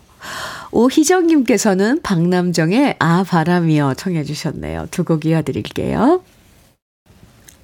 오희정님께서는 0.72 2.02
박남정의 2.02 2.96
아, 2.98 3.22
바람이여 3.24 3.94
청해 3.94 4.24
주셨네요. 4.24 4.88
두 4.90 5.04
곡 5.04 5.24
이어드릴게요. 5.24 6.22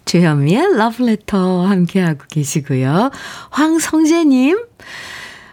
주현미의 0.04 0.76
러브레터 0.76 1.66
함께하고 1.66 2.24
계시고요. 2.28 3.10
황성재님, 3.50 4.58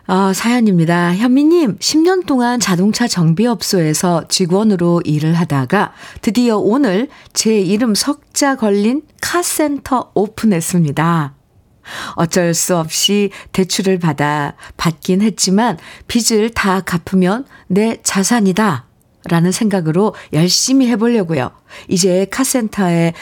어, 0.07 0.33
사연입니다. 0.33 1.15
현미님, 1.15 1.77
10년 1.77 2.25
동안 2.25 2.59
자동차 2.59 3.07
정비업소에서 3.07 4.27
직원으로 4.27 5.01
일을 5.05 5.35
하다가 5.35 5.93
드디어 6.21 6.57
오늘 6.57 7.09
제 7.33 7.59
이름 7.59 7.93
석자 7.93 8.55
걸린 8.55 9.03
카센터 9.21 10.12
오픈했습니다. 10.15 11.35
어쩔 12.15 12.53
수 12.53 12.75
없이 12.75 13.29
대출을 13.51 13.99
받아 13.99 14.55
받긴 14.77 15.21
했지만 15.21 15.77
빚을 16.07 16.51
다 16.51 16.81
갚으면 16.81 17.45
내 17.67 17.97
자산이다. 18.01 18.85
라는 19.29 19.51
생각으로 19.51 20.15
열심히 20.33 20.88
해보려고요. 20.88 21.51
이제 21.88 22.25
카센터에 22.31 23.13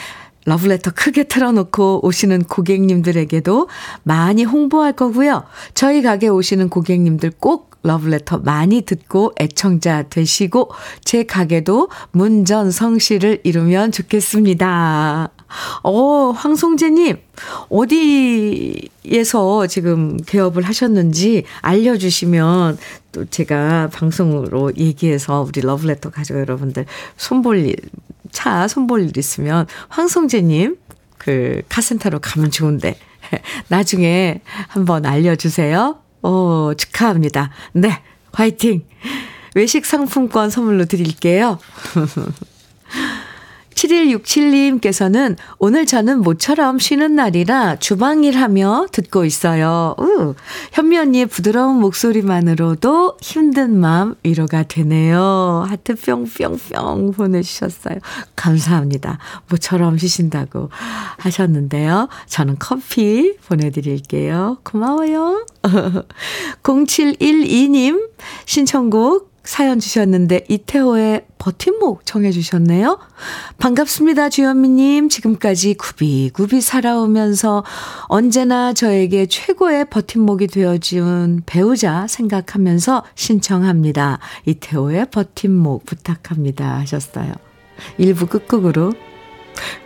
러브레터 0.48 0.92
크게 0.94 1.24
틀어놓고 1.24 2.06
오시는 2.06 2.44
고객님들에게도 2.44 3.68
많이 4.02 4.44
홍보할 4.44 4.94
거고요. 4.94 5.44
저희 5.74 6.00
가게 6.00 6.28
오시는 6.28 6.70
고객님들 6.70 7.32
꼭 7.38 7.68
러브레터 7.82 8.38
많이 8.38 8.82
듣고 8.82 9.32
애청자 9.38 10.02
되시고 10.08 10.70
제 11.04 11.22
가게도 11.22 11.90
문전성시를 12.12 13.40
이루면 13.44 13.92
좋겠습니다. 13.92 15.30
어, 15.82 16.30
황송재님, 16.30 17.16
어디에서 17.68 19.66
지금 19.68 20.16
개업을 20.16 20.62
하셨는지 20.62 21.44
알려주시면 21.60 22.78
또 23.12 23.24
제가 23.26 23.90
방송으로 23.92 24.72
얘기해서 24.76 25.46
우리 25.46 25.60
러브레터 25.60 26.10
가족 26.10 26.38
여러분들 26.38 26.84
손볼 27.16 27.60
일, 27.60 27.76
차 28.32 28.68
손볼 28.68 29.02
일 29.02 29.16
있으면 29.16 29.66
황송재님 29.88 30.76
그 31.18 31.62
카센터로 31.68 32.20
가면 32.20 32.50
좋은데 32.50 32.96
나중에 33.68 34.40
한번 34.68 35.04
알려주세요. 35.06 35.98
오, 36.22 36.74
축하합니다. 36.76 37.50
네, 37.72 38.02
화이팅! 38.32 38.84
외식 39.54 39.86
상품권 39.86 40.50
선물로 40.50 40.84
드릴게요. 40.86 41.58
7167님께서는 43.78 45.36
오늘 45.58 45.86
저는 45.86 46.20
모처럼 46.22 46.78
쉬는 46.78 47.14
날이라 47.14 47.76
주방일 47.76 48.36
하며 48.36 48.86
듣고 48.90 49.24
있어요. 49.24 49.94
우, 49.98 50.34
현미 50.72 50.98
언니의 50.98 51.26
부드러운 51.26 51.76
목소리만으로도 51.80 53.18
힘든 53.20 53.78
마음 53.78 54.16
위로가 54.24 54.64
되네요. 54.64 55.64
하트 55.68 55.94
뿅뿅뿅 55.94 57.12
보내주셨어요. 57.12 57.98
감사합니다. 58.34 59.18
모처럼 59.48 59.98
쉬신다고 59.98 60.70
하셨는데요. 61.18 62.08
저는 62.26 62.56
커피 62.58 63.36
보내드릴게요. 63.46 64.58
고마워요. 64.64 65.46
0712님 66.62 68.08
신청곡 68.44 69.28
사연 69.44 69.78
주셨는데 69.78 70.44
이태호의 70.48 71.27
버팀목 71.38 72.04
청해 72.04 72.30
주셨네요. 72.32 72.98
반갑습니다. 73.58 74.28
주현미님. 74.28 75.08
지금까지 75.08 75.74
굽이굽이 75.74 76.60
살아오면서 76.60 77.64
언제나 78.02 78.72
저에게 78.72 79.26
최고의 79.26 79.88
버팀목이 79.90 80.48
되어준 80.48 81.42
배우자 81.46 82.06
생각하면서 82.06 83.04
신청합니다. 83.14 84.18
이태호의 84.46 85.10
버팀목 85.10 85.86
부탁합니다 85.86 86.78
하셨어요. 86.78 87.32
1부 87.98 88.28
끝곡으로 88.28 88.92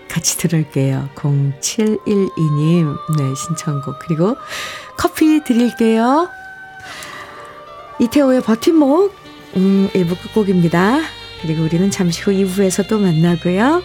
같이 0.09 0.37
들을게요. 0.39 1.09
0712님. 1.15 2.97
네, 3.19 3.35
신청곡. 3.35 3.99
그리고 4.01 4.37
커피 4.99 5.43
드릴게요. 5.43 6.29
이태호의 7.99 8.43
버팀목 8.43 9.15
음, 9.57 9.89
1부 9.93 10.21
끝곡입니다. 10.21 11.01
그리고 11.43 11.65
우리는 11.65 11.91
잠시 11.91 12.23
후 12.23 12.31
2부에서 12.31 12.89
또 12.89 12.99
만나고요. 12.99 13.83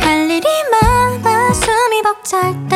할 0.00 0.30
일이 0.30 0.46
많아 0.70 1.52
숨이 1.52 2.02
벅찰 2.02 2.68
때 2.68 2.73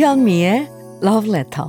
주현미의 0.00 0.66
Love 1.02 1.28
Letter. 1.28 1.68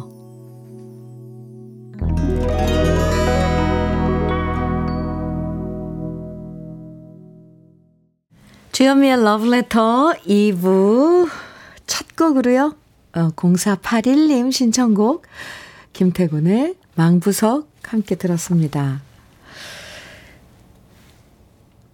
주현미의 8.71 9.13
Love 9.15 9.47
Letter 9.53 10.13
2부 10.25 11.27
첫 11.85 12.15
곡으로요. 12.15 12.73
어, 13.15 13.31
0481님 13.31 14.53
신청곡 14.53 15.23
김태군의 15.91 16.75
망부석 16.95 17.67
함께 17.83 18.15
들었습니다. 18.15 19.01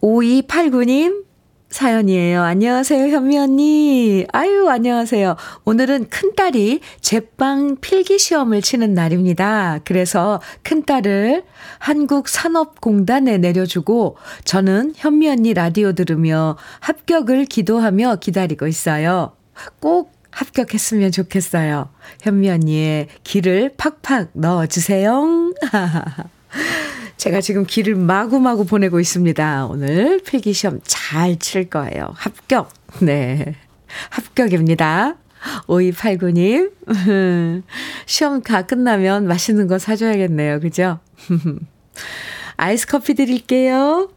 5289님 0.02 1.27
사연이에요. 1.70 2.42
안녕하세요, 2.42 3.14
현미 3.14 3.38
언니. 3.38 4.26
아유, 4.32 4.70
안녕하세요. 4.70 5.36
오늘은 5.66 6.10
큰딸이 6.10 6.80
제빵 7.02 7.78
필기 7.82 8.18
시험을 8.18 8.62
치는 8.62 8.94
날입니다. 8.94 9.80
그래서 9.84 10.42
큰딸을 10.64 11.44
한국산업공단에 11.80 13.38
내려주고 13.38 14.16
저는 14.46 14.94
현미 14.96 15.28
언니 15.30 15.54
라디오 15.54 15.92
들으며 15.92 16.58
합격을 16.80 17.46
기도하며 17.46 18.18
기다리고 18.22 18.66
있어요. 18.68 19.34
꼭 19.80 20.14
합격했으면 20.32 21.12
좋겠어요. 21.12 21.90
현미 22.22 22.50
언니의 22.50 23.08
길을 23.24 23.74
팍팍 23.78 24.30
넣어주세요. 24.34 25.52
제가 27.18 27.42
지금 27.42 27.66
길을 27.66 27.96
마구마구 27.96 28.66
보내고 28.66 29.00
있습니다. 29.00 29.68
오늘 29.68 30.22
필기시험 30.24 30.82
잘 30.84 31.38
칠 31.40 31.70
거예요. 31.70 32.14
합격. 32.16 32.72
네. 33.02 33.56
합격입니다. 34.10 35.16
5289님. 35.68 36.72
시험 38.06 38.42
다 38.42 38.64
끝나면 38.64 39.28
맛있는 39.28 39.68
거 39.68 39.80
사줘야겠네요. 39.80 40.60
그죠? 40.60 41.00
아이스 42.58 42.88
커피 42.88 43.14
드릴게요. 43.14 44.10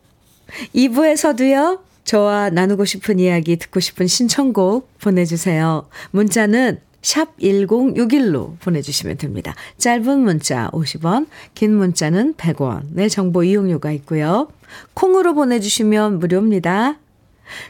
2부에서도요. 0.75 1.81
저와 2.05 2.51
나누고 2.51 2.85
싶은 2.85 3.19
이야기, 3.19 3.57
듣고 3.57 3.81
싶은 3.81 4.07
신청곡 4.07 4.99
보내주세요. 4.99 5.89
문자는 6.11 6.81
샵 7.03 7.37
1061로 7.39 8.59
보내주시면 8.61 9.17
됩니다. 9.17 9.55
짧은 9.79 10.21
문자 10.21 10.69
50원, 10.73 11.27
긴 11.55 11.75
문자는 11.77 12.35
100원의 12.35 13.11
정보 13.11 13.43
이용료가 13.43 13.91
있고요. 13.93 14.49
콩으로 14.95 15.35
보내주시면 15.35 16.19
무료입니다. 16.19 16.99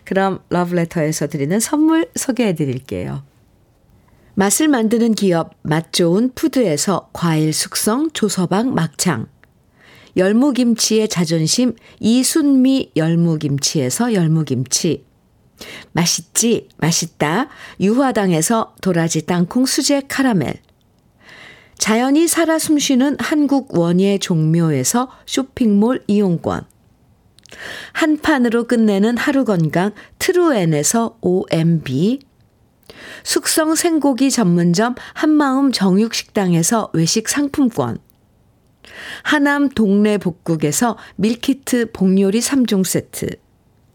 그럼 0.04 0.40
러브레터에서 0.50 1.28
드리는 1.28 1.58
선물 1.60 2.08
소개해 2.14 2.54
드릴게요. 2.54 3.22
맛을 4.34 4.68
만드는 4.68 5.14
기업 5.14 5.54
맛 5.62 5.92
좋은 5.92 6.30
푸드에서 6.34 7.10
과일 7.12 7.52
숙성 7.52 8.10
조서방 8.12 8.74
막창 8.74 9.26
열무김치의 10.16 11.08
자존심 11.08 11.74
이순미 12.00 12.92
열무김치에서 12.96 14.14
열무김치 14.14 15.04
맛있지 15.92 16.68
맛있다. 16.78 17.48
유화당에서 17.80 18.74
도라지 18.80 19.26
땅콩 19.26 19.66
수제 19.66 20.02
카라멜. 20.08 20.54
자연이 21.78 22.28
살아 22.28 22.58
숨쉬는 22.58 23.16
한국 23.18 23.76
원예 23.78 24.18
종묘에서 24.18 25.10
쇼핑몰 25.26 26.02
이용권. 26.06 26.64
한 27.92 28.18
판으로 28.18 28.66
끝내는 28.66 29.16
하루 29.16 29.44
건강 29.44 29.92
트루엔에서 30.18 31.18
OMB 31.20 32.20
숙성 33.24 33.74
생고기 33.74 34.30
전문점 34.30 34.94
한마음 35.14 35.72
정육식당에서 35.72 36.90
외식 36.92 37.28
상품권. 37.28 37.98
하남 39.22 39.68
동래복국에서 39.68 40.96
밀키트 41.16 41.92
복요리 41.92 42.40
3종 42.40 42.84
세트 42.84 43.28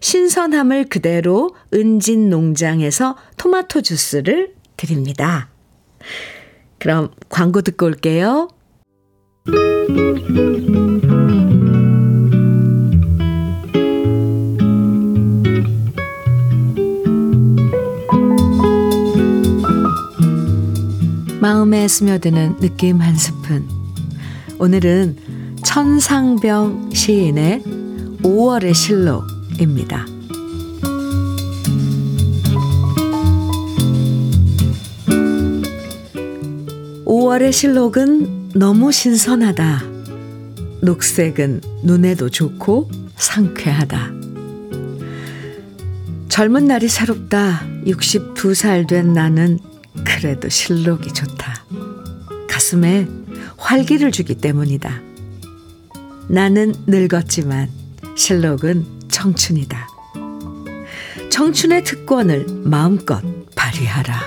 신선함을 0.00 0.86
그대로 0.88 1.54
은진 1.72 2.30
농장에서 2.30 3.16
토마토 3.36 3.82
주스를 3.82 4.54
드립니다. 4.76 5.48
그럼 6.78 7.10
광고 7.28 7.62
듣고 7.62 7.86
올게요. 7.86 8.48
마음에 21.40 21.86
스며드는 21.88 22.60
느낌 22.60 23.00
한 23.00 23.14
스푼. 23.16 23.68
오늘은 24.58 25.16
천상병 25.62 26.90
시인의 26.92 27.62
5월의 28.22 28.74
실록 28.74 29.33
입니다. 29.60 30.06
5월의 37.04 37.52
실록은 37.52 38.50
너무 38.54 38.92
신선하다. 38.92 39.82
녹색은 40.82 41.60
눈에도 41.82 42.28
좋고 42.28 42.90
상쾌하다. 43.16 44.12
젊은 46.28 46.66
날이 46.66 46.88
새롭다. 46.88 47.62
62살 47.86 48.88
된 48.88 49.12
나는 49.12 49.58
그래도 50.04 50.48
실록이 50.48 51.12
좋다. 51.12 51.64
가슴에 52.48 53.06
활기를 53.56 54.10
주기 54.10 54.34
때문이다. 54.34 55.00
나는 56.28 56.74
늙었지만 56.86 57.68
실록은 58.16 58.93
청춘이다. 59.14 59.88
청춘의 61.30 61.84
특권을 61.84 62.46
마음껏 62.64 63.22
발휘하라. 63.54 64.20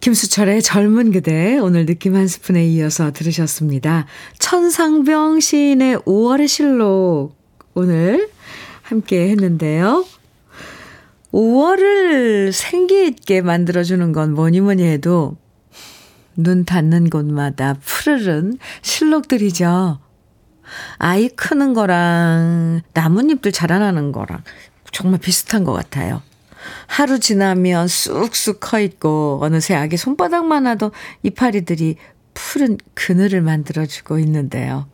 김수철의 0.00 0.62
젊은 0.62 1.12
그대 1.12 1.58
오늘 1.58 1.84
느낌 1.84 2.16
한 2.16 2.26
스푼에 2.26 2.66
이어서 2.66 3.12
들으셨습니다. 3.12 4.06
천상병 4.38 5.40
시인의 5.40 5.98
5월의 5.98 6.48
실록 6.48 7.34
오늘 7.74 8.30
함께 8.80 9.28
했는데요. 9.28 10.06
5월을 11.30 12.52
생기 12.52 13.06
있게 13.06 13.42
만들어주는 13.42 14.12
건 14.12 14.32
뭐니 14.32 14.62
뭐니 14.62 14.82
해도 14.82 15.36
눈 16.38 16.64
닿는 16.64 17.10
곳마다 17.10 17.74
푸르른 17.84 18.58
실록들이죠. 18.82 19.98
아이 20.98 21.28
크는 21.30 21.74
거랑 21.74 22.82
나뭇잎들 22.94 23.50
자라나는 23.50 24.12
거랑 24.12 24.44
정말 24.92 25.18
비슷한 25.18 25.64
것 25.64 25.72
같아요. 25.72 26.22
하루 26.86 27.18
지나면 27.18 27.88
쑥쑥 27.88 28.60
커 28.60 28.78
있고 28.80 29.40
어느새 29.42 29.74
아기 29.74 29.96
손바닥만 29.96 30.66
하도 30.66 30.92
이파리들이 31.24 31.96
푸른 32.34 32.78
그늘을 32.94 33.40
만들어주고 33.40 34.20
있는데요. 34.20 34.86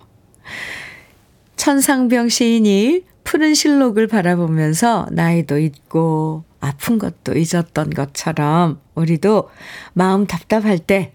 천상병 1.57 2.31
시인이 2.31 3.05
푸른 3.23 3.55
실록을 3.55 4.07
바라보면서 4.07 5.09
나이도 5.11 5.59
잊고 5.59 6.45
아픈 6.61 6.99
것도 6.99 7.35
잊었던 7.37 7.91
것처럼 7.91 8.81
우리도 8.95 9.51
마음 9.93 10.27
답답할 10.27 10.79
때 10.79 11.13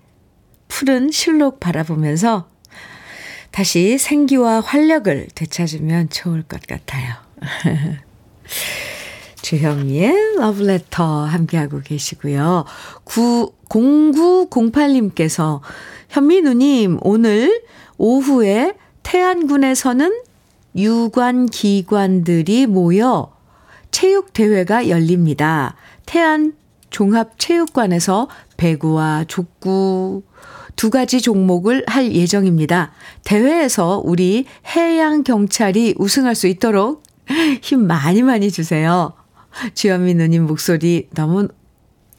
푸른 0.69 1.11
실록 1.11 1.59
바라보면서 1.59 2.47
다시 3.51 3.97
생기와 3.97 4.61
활력을 4.61 5.27
되찾으면 5.35 6.09
좋을 6.09 6.43
것 6.43 6.61
같아요. 6.65 7.15
주현미의 9.41 10.35
러브레터 10.37 11.25
함께하고 11.25 11.81
계시고요. 11.81 12.63
9, 13.03 13.51
0908님께서 13.69 15.61
현미 16.09 16.41
누님 16.41 16.99
오늘 17.01 17.63
오후에 17.97 18.73
태안군에서는 19.03 20.21
유관 20.75 21.47
기관들이 21.47 22.67
모여 22.67 23.33
체육 23.91 24.33
대회가 24.33 24.87
열립니다. 24.87 25.75
태안 26.05 26.53
종합체육관에서 26.89 28.27
배구와 28.57 29.25
족구 29.27 30.23
두 30.79 30.89
가지 30.89 31.19
종목을 31.19 31.83
할 31.87 32.13
예정입니다. 32.13 32.93
대회에서 33.25 34.01
우리 34.05 34.45
해양 34.77 35.23
경찰이 35.23 35.95
우승할 35.97 36.35
수 36.35 36.47
있도록 36.47 37.03
힘 37.61 37.85
많이 37.85 38.23
많이 38.23 38.49
주세요. 38.49 39.11
주현미 39.73 40.13
누님 40.13 40.45
목소리 40.45 41.09
너무 41.13 41.49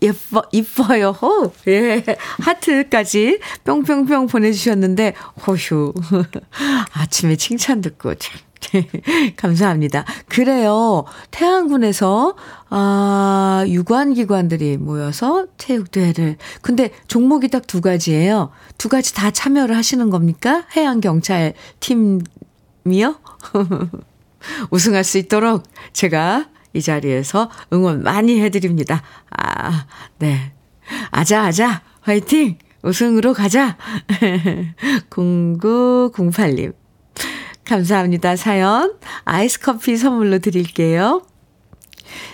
예뻐, 0.03 0.43
이뻐요. 0.53 1.13
호, 1.13 1.51
예. 1.69 2.05
하트까지 2.43 3.39
뿅뿅뿅 3.65 4.27
보내주셨는데, 4.27 5.15
호휴. 5.47 5.95
아침에 6.93 7.37
칭찬 7.37 7.81
듣고 7.81 8.15
참. 8.17 8.41
감사합니다. 9.37 10.05
그래요. 10.29 11.05
태안군에서, 11.31 12.35
아, 12.69 13.65
유관기관들이 13.67 14.77
모여서 14.77 15.47
체육대회를. 15.59 16.37
근데 16.63 16.91
종목이 17.09 17.49
딱 17.49 17.67
두 17.67 17.81
가지예요. 17.81 18.51
두 18.79 18.89
가지 18.89 19.15
다 19.15 19.31
참여를 19.31 19.77
하시는 19.77 20.11
겁니까? 20.11 20.65
해양경찰 20.77 21.55
팀이요? 21.81 23.17
우승할 24.71 25.05
수 25.05 25.19
있도록 25.19 25.63
제가 25.93 26.49
이 26.73 26.83
자리에서 26.83 27.51
응원 27.73 28.03
많이 28.03 28.41
해드립니다. 28.41 29.03
아, 29.37 29.87
네. 30.19 30.53
아자, 31.11 31.45
아자, 31.45 31.83
화이팅! 32.01 32.59
우승으로 32.83 33.35
가자! 33.35 33.77
0908님. 35.11 36.80
감사합니다. 37.71 38.35
사연. 38.35 38.95
아이스 39.25 39.61
커피 39.61 39.97
선물로 39.97 40.41
드릴게요. 40.41 41.23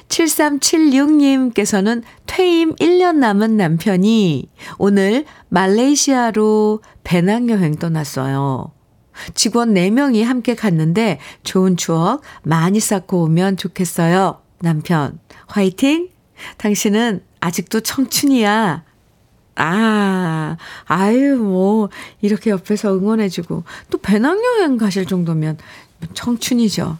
7376님께서는 0.09 2.03
퇴임 2.25 2.75
1년 2.77 3.17
남은 3.17 3.59
남편이 3.59 4.49
오늘 4.79 5.27
말레이시아로 5.51 6.81
배낭여행 7.05 7.77
떠났어요. 7.77 8.73
직원 9.35 9.75
4명이 9.75 10.25
함께 10.25 10.55
갔는데 10.55 11.21
좋은 11.45 11.77
추억 11.77 12.23
많이 12.43 12.81
쌓고 12.81 13.25
오면 13.25 13.59
좋겠어요. 13.59 14.41
남편, 14.61 15.19
화이팅! 15.49 16.09
당신은 16.57 17.23
아직도 17.41 17.81
청춘이야. 17.81 18.85
아, 19.57 20.57
아유, 20.87 21.37
뭐, 21.37 21.89
이렇게 22.21 22.51
옆에서 22.51 22.95
응원해주고, 22.97 23.65
또 23.91 23.99
배낭여행 23.99 24.77
가실 24.77 25.07
정도면 25.07 25.59
청춘이죠. 26.15 26.99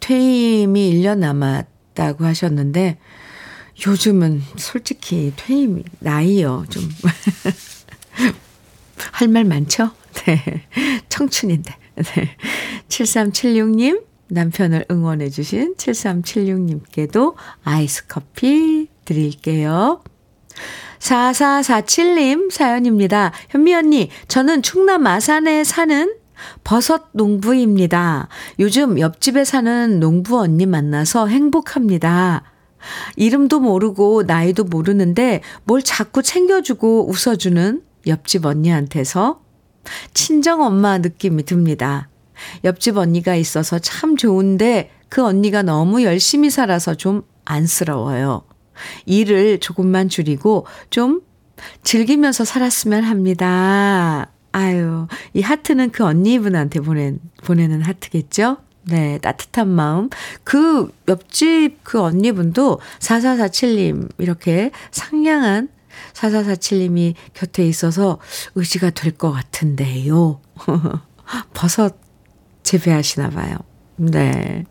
퇴임이 0.00 0.94
1년 0.94 1.18
남았다고 1.18 2.24
하셨는데, 2.24 2.98
요즘은 3.86 4.42
솔직히 4.56 5.32
퇴임이 5.36 5.84
나이요. 6.00 6.64
좀. 6.68 6.88
할 9.12 9.28
말 9.28 9.44
많죠? 9.44 9.90
네. 10.26 10.66
청춘인데. 11.08 11.74
네. 11.96 12.36
7376님, 12.88 14.04
남편을 14.28 14.86
응원해주신 14.90 15.76
7376님께도 15.76 17.34
아이스 17.64 18.06
커피 18.06 18.88
드릴게요. 19.04 20.02
4447님 21.02 22.50
사연입니다. 22.50 23.32
현미 23.50 23.74
언니, 23.74 24.08
저는 24.28 24.62
충남 24.62 25.06
아산에 25.06 25.64
사는 25.64 26.14
버섯 26.64 27.08
농부입니다. 27.12 28.28
요즘 28.60 28.98
옆집에 28.98 29.44
사는 29.44 29.98
농부 30.00 30.40
언니 30.40 30.66
만나서 30.66 31.26
행복합니다. 31.26 32.44
이름도 33.16 33.60
모르고 33.60 34.24
나이도 34.24 34.64
모르는데 34.64 35.40
뭘 35.64 35.82
자꾸 35.82 36.22
챙겨주고 36.22 37.08
웃어주는 37.10 37.82
옆집 38.06 38.46
언니한테서 38.46 39.40
친정 40.14 40.62
엄마 40.62 40.98
느낌이 40.98 41.44
듭니다. 41.44 42.08
옆집 42.64 42.96
언니가 42.96 43.36
있어서 43.36 43.78
참 43.78 44.16
좋은데 44.16 44.90
그 45.08 45.24
언니가 45.24 45.62
너무 45.62 46.02
열심히 46.02 46.50
살아서 46.50 46.94
좀 46.94 47.22
안쓰러워요. 47.44 48.42
일을 49.06 49.60
조금만 49.60 50.08
줄이고 50.08 50.66
좀 50.90 51.22
즐기면서 51.82 52.44
살았으면 52.44 53.04
합니다. 53.04 54.30
아유, 54.52 55.06
이 55.34 55.40
하트는 55.40 55.90
그 55.90 56.04
언니분한테 56.04 56.80
보낸, 56.80 57.20
보내는 57.44 57.82
하트겠죠? 57.82 58.58
네, 58.84 59.18
따뜻한 59.18 59.68
마음. 59.68 60.10
그 60.44 60.92
옆집 61.08 61.84
그 61.84 62.00
언니분도 62.00 62.80
4447님, 62.98 64.10
이렇게 64.18 64.70
상냥한 64.90 65.68
4447님이 66.14 67.14
곁에 67.32 67.66
있어서 67.66 68.18
의지가 68.54 68.90
될 68.90 69.12
것 69.12 69.30
같은데요. 69.30 70.40
버섯 71.54 71.96
재배하시나 72.62 73.30
봐요. 73.30 73.56
네. 73.96 74.64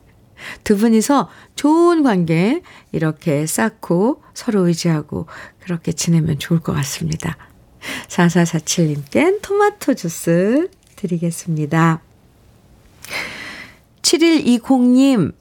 두 0.64 0.78
분이서 0.78 1.30
좋은 1.56 2.04
관계 2.04 2.62
이렇게 2.92 3.46
쌓고 3.46 4.24
서로 4.34 4.68
의지하고 4.68 5.28
그렇게 5.60 5.92
지내면 5.92 6.40
좋을 6.40 6.60
것 6.60 6.74
같습니다. 6.74 7.38
4447님께 8.08 9.42
토마토 9.42 9.96
주스 9.96 10.70
드리겠습니다. 10.96 12.02
7120님, 14.02 15.34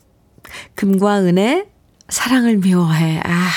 금과 0.74 1.22
은의 1.22 1.66
사랑을 2.08 2.56
미워해. 2.58 3.20
아, 3.24 3.48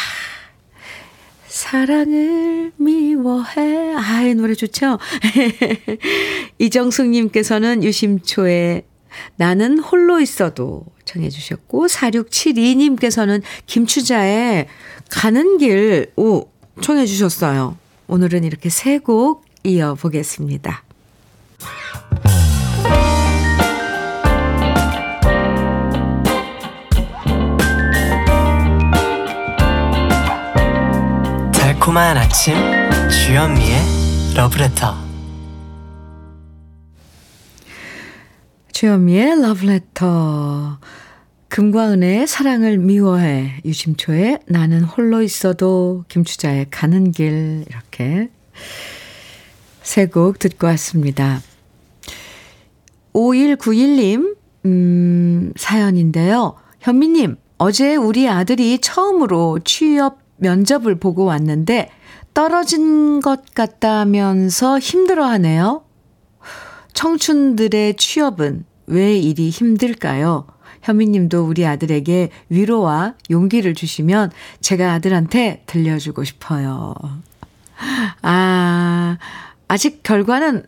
사랑을 1.48 2.72
미워해. 2.78 3.96
아, 3.96 4.22
이 4.24 4.36
노래 4.36 4.54
좋죠? 4.54 5.00
이정숙님께서는 6.60 7.84
유심초에 7.84 8.84
나는 9.36 9.80
홀로 9.80 10.20
있어도 10.20 10.84
청해 11.06 11.30
주셨고 11.30 11.88
4672님께서는 11.88 13.42
김추자의 13.66 14.68
가는 15.10 15.58
길 15.58 16.12
오, 16.16 16.48
청해 16.82 17.06
주셨어요. 17.06 17.78
오늘은 18.08 18.44
이렇게 18.44 18.70
세 18.70 19.00
곡 19.00 19.46
이어보겠습니다. 19.64 20.84
달콤한 31.54 32.18
아침 32.18 32.56
주현미의 33.10 34.34
러브레터 34.36 35.13
주현미의 38.74 39.40
러브레터 39.42 40.80
금과 41.48 41.92
은의 41.92 42.26
사랑을 42.26 42.80
미워해 42.80 43.62
유심초의 43.64 44.40
나는 44.48 44.84
홀로 44.84 45.22
있어도 45.22 46.04
김추자의 46.08 46.68
가는 46.72 47.12
길 47.12 47.66
이렇게 47.70 48.30
세 49.84 50.08
곡 50.08 50.40
듣고 50.40 50.66
왔습니다. 50.68 51.40
5191님 53.14 54.36
음, 54.66 55.54
사연인데요. 55.56 56.56
현미님 56.80 57.36
어제 57.60 57.96
우리 57.96 58.28
아들이 58.28 58.80
처음으로 58.80 59.60
취업 59.64 60.18
면접을 60.38 60.96
보고 60.96 61.26
왔는데 61.26 61.90
떨어진 62.34 63.20
것 63.22 63.54
같다면서 63.54 64.80
힘들어하네요. 64.80 65.83
청춘들의 66.94 67.96
취업은 67.96 68.66
왜 68.88 69.18
이리 69.18 69.50
힘들까요? 69.50 70.48
현미님도 70.84 71.46
우리 71.46 71.66
아들에게 71.66 72.30
위로와 72.50 73.16
용기를 73.32 73.74
주시면 73.74 74.32
제가 74.60 74.94
아들한테 74.94 75.64
들려주고 75.66 76.24
싶어요. 76.24 76.94
아, 78.22 79.18
아직 79.68 80.04
결과는, 80.04 80.66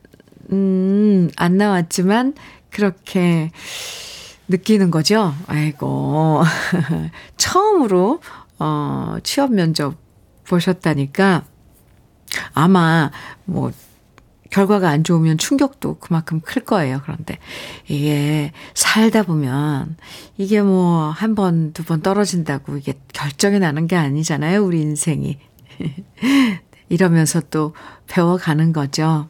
음, 0.52 1.30
안 1.36 1.58
나왔지만, 1.58 2.34
그렇게 2.70 3.52
느끼는 4.48 4.90
거죠? 4.92 5.34
아이고. 5.48 6.44
처음으로, 7.38 8.22
어, 8.60 9.18
취업 9.24 9.54
면접 9.54 9.96
보셨다니까, 10.46 11.44
아마, 12.54 13.12
뭐, 13.46 13.72
결과가 14.56 14.88
안 14.88 15.04
좋으면 15.04 15.38
충격도 15.38 15.98
그만큼 16.00 16.40
클 16.40 16.64
거예요. 16.64 17.02
그런데 17.04 17.40
이게 17.90 18.54
살다 18.74 19.24
보면 19.24 19.98
이게 20.38 20.62
뭐 20.62 21.12
한 21.12 21.36
번, 21.36 21.74
두 21.74 21.84
번 21.84 22.02
떨어진다고 22.02 22.78
이게 22.78 22.94
결정이 23.12 23.60
나는 23.60 23.86
게 23.88 23.98
아니잖아요. 23.98 24.64
우리 24.64 24.82
인생이. 24.82 25.38
이러면서 26.88 27.42
또 27.52 27.74
배워가는 28.08 28.72
거죠. 28.72 29.28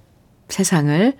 세상을. 0.49 1.13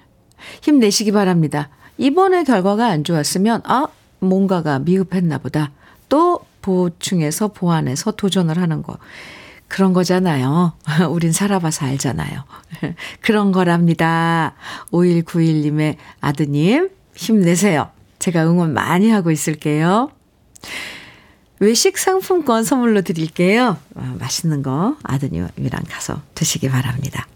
힘내시기 0.61 1.11
바랍니다. 1.11 1.69
이번에 1.97 2.43
결과가 2.43 2.85
안 2.85 3.03
좋았으면, 3.03 3.61
아, 3.63 3.87
뭔가가 4.19 4.77
미흡했나 4.77 5.39
보다. 5.39 5.71
또 6.09 6.41
보충해서 6.61 7.47
보완해서 7.47 8.11
도전을 8.11 8.59
하는 8.59 8.83
거. 8.83 8.99
그런 9.75 9.91
거잖아요. 9.91 10.71
우린 11.11 11.33
살아봐서 11.33 11.85
알잖아요. 11.85 12.45
그런 13.19 13.51
거랍니다. 13.51 14.55
5191님의 14.93 15.97
아드님, 16.21 16.91
힘내세요. 17.13 17.91
제가 18.17 18.47
응원 18.47 18.73
많이 18.73 19.09
하고 19.09 19.31
있을게요. 19.31 20.11
외식 21.59 21.97
상품권 21.97 22.63
선물로 22.63 23.01
드릴게요. 23.01 23.75
아, 23.95 24.15
맛있는 24.17 24.63
거 24.63 24.95
아드님이랑 25.03 25.83
가서 25.89 26.21
드시기 26.35 26.69
바랍니다. 26.69 27.27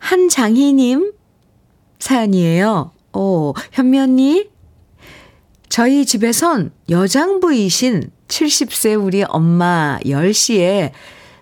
한장희님 0.00 1.14
사연이에요. 1.98 2.90
오, 3.14 3.54
현미 3.72 3.98
언니, 3.98 4.50
저희 5.70 6.04
집에선 6.04 6.72
여장부이신 6.90 8.10
70세 8.30 9.02
우리 9.02 9.24
엄마 9.28 9.98
10시에 10.04 10.92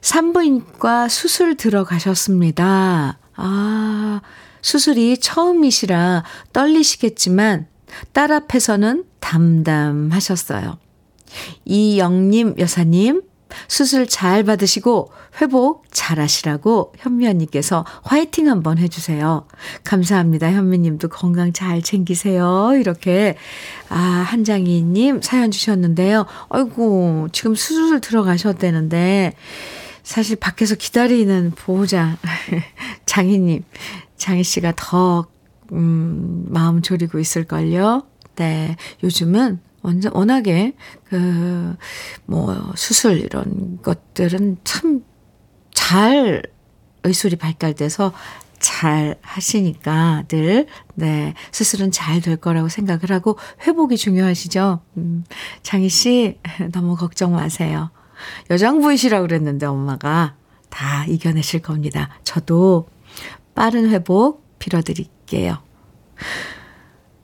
산부인과 0.00 1.08
수술 1.08 1.56
들어가셨습니다. 1.56 3.18
아, 3.36 4.20
수술이 4.62 5.18
처음이시라 5.18 6.24
떨리시겠지만 6.52 7.68
딸 8.12 8.32
앞에서는 8.32 9.04
담담하셨어요. 9.20 10.78
이영님 11.64 12.54
여사님, 12.58 13.22
수술 13.68 14.06
잘 14.06 14.44
받으시고 14.44 15.10
회복 15.40 15.84
잘 15.90 16.20
하시라고 16.20 16.92
현미 16.98 17.26
언니께서 17.26 17.84
화이팅 18.02 18.48
한번 18.48 18.78
해주세요. 18.78 19.46
감사합니다. 19.84 20.50
현미님도 20.50 21.08
건강 21.08 21.52
잘 21.52 21.82
챙기세요. 21.82 22.72
이렇게, 22.78 23.36
아, 23.88 23.96
한장희님 23.96 25.22
사연 25.22 25.50
주셨는데요. 25.50 26.26
아이고, 26.48 27.28
지금 27.32 27.54
수술 27.54 28.00
들어가셨다는데, 28.00 29.34
사실 30.02 30.36
밖에서 30.36 30.74
기다리는 30.74 31.52
보호자, 31.54 32.16
장희님, 33.06 33.62
장희 34.16 34.42
씨가 34.42 34.72
더, 34.76 35.26
음, 35.72 36.46
마음 36.48 36.82
졸이고 36.82 37.18
있을걸요. 37.18 38.04
네. 38.36 38.76
요즘은 39.02 39.60
완전 39.88 40.12
워낙에 40.14 40.74
그 41.04 41.76
뭐 42.26 42.72
수술 42.76 43.18
이런 43.20 43.80
것들은 43.82 44.58
참 44.64 45.08
잘 45.72 46.42
의술이 47.04 47.36
발달돼서 47.36 48.12
잘 48.58 49.16
하시니까 49.22 50.24
늘, 50.28 50.66
네, 50.96 51.32
수술은 51.50 51.92
잘 51.92 52.20
될 52.20 52.36
거라고 52.36 52.68
생각을 52.68 53.10
하고 53.10 53.38
회복이 53.62 53.96
중요하시죠? 53.96 54.80
음, 54.98 55.24
장희 55.62 55.88
씨, 55.88 56.38
너무 56.72 56.94
걱정 56.94 57.32
마세요. 57.32 57.90
여장부이시라고 58.50 59.28
그랬는데 59.28 59.64
엄마가 59.64 60.34
다 60.68 61.06
이겨내실 61.06 61.62
겁니다. 61.62 62.10
저도 62.22 62.88
빠른 63.54 63.88
회복 63.88 64.44
빌어드릴게요. 64.58 65.56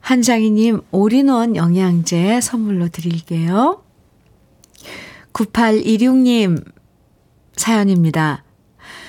한장희님 0.04 0.82
올인원 0.90 1.56
영양제 1.56 2.42
선물로 2.42 2.88
드릴게요. 2.88 3.82
9826님 5.32 6.62
사연입니다. 7.56 8.44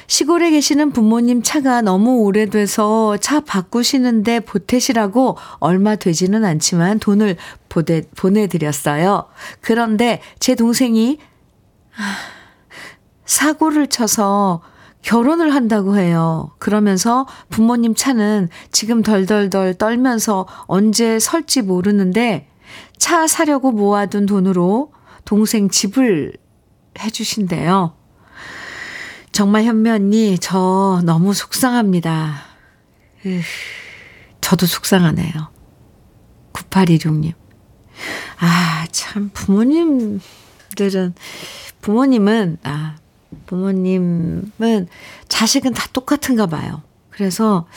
시골에 0.08 0.52
계시는 0.52 0.92
부모님 0.92 1.44
차가 1.44 1.82
너무 1.82 2.22
오래돼서 2.22 3.18
차 3.18 3.42
바꾸시는데 3.42 4.40
보태시라고 4.40 5.36
얼마 5.60 5.98
되지는 5.98 6.46
않지만 6.46 7.00
돈을 7.00 7.36
보내, 7.68 8.04
보내드렸어요. 8.16 9.26
그런데 9.60 10.22
제 10.40 10.56
동생이 10.56 11.18
사고를 13.26 13.88
쳐서 13.88 14.62
결혼을 15.06 15.54
한다고 15.54 15.98
해요. 15.98 16.52
그러면서 16.58 17.28
부모님 17.50 17.94
차는 17.94 18.50
지금 18.72 19.04
덜덜덜 19.04 19.76
떨면서 19.76 20.48
언제 20.66 21.20
설지 21.20 21.62
모르는데 21.62 22.50
차 22.98 23.28
사려고 23.28 23.72
모아둔 23.72 24.26
돈으로 24.26 24.92
동생 25.24 25.70
집을 25.70 26.34
해주신대요. 27.00 27.96
정말 29.32 29.66
현미 29.66 29.90
언니, 29.92 30.40
저 30.40 31.02
너무 31.06 31.36
속상합니다. 31.36 32.42
으, 33.28 33.42
저도 34.42 34.66
속상하네요. 34.66 35.34
9816님. 36.54 37.34
아, 38.40 38.88
참, 38.92 39.30
부모님들은, 39.34 41.14
부모님은, 41.82 42.58
아, 42.64 42.96
부모님은 43.46 44.88
자식은 45.28 45.74
다 45.74 45.88
똑같은가 45.94 46.46
봐요. 46.48 46.82
그래서, 47.10 47.68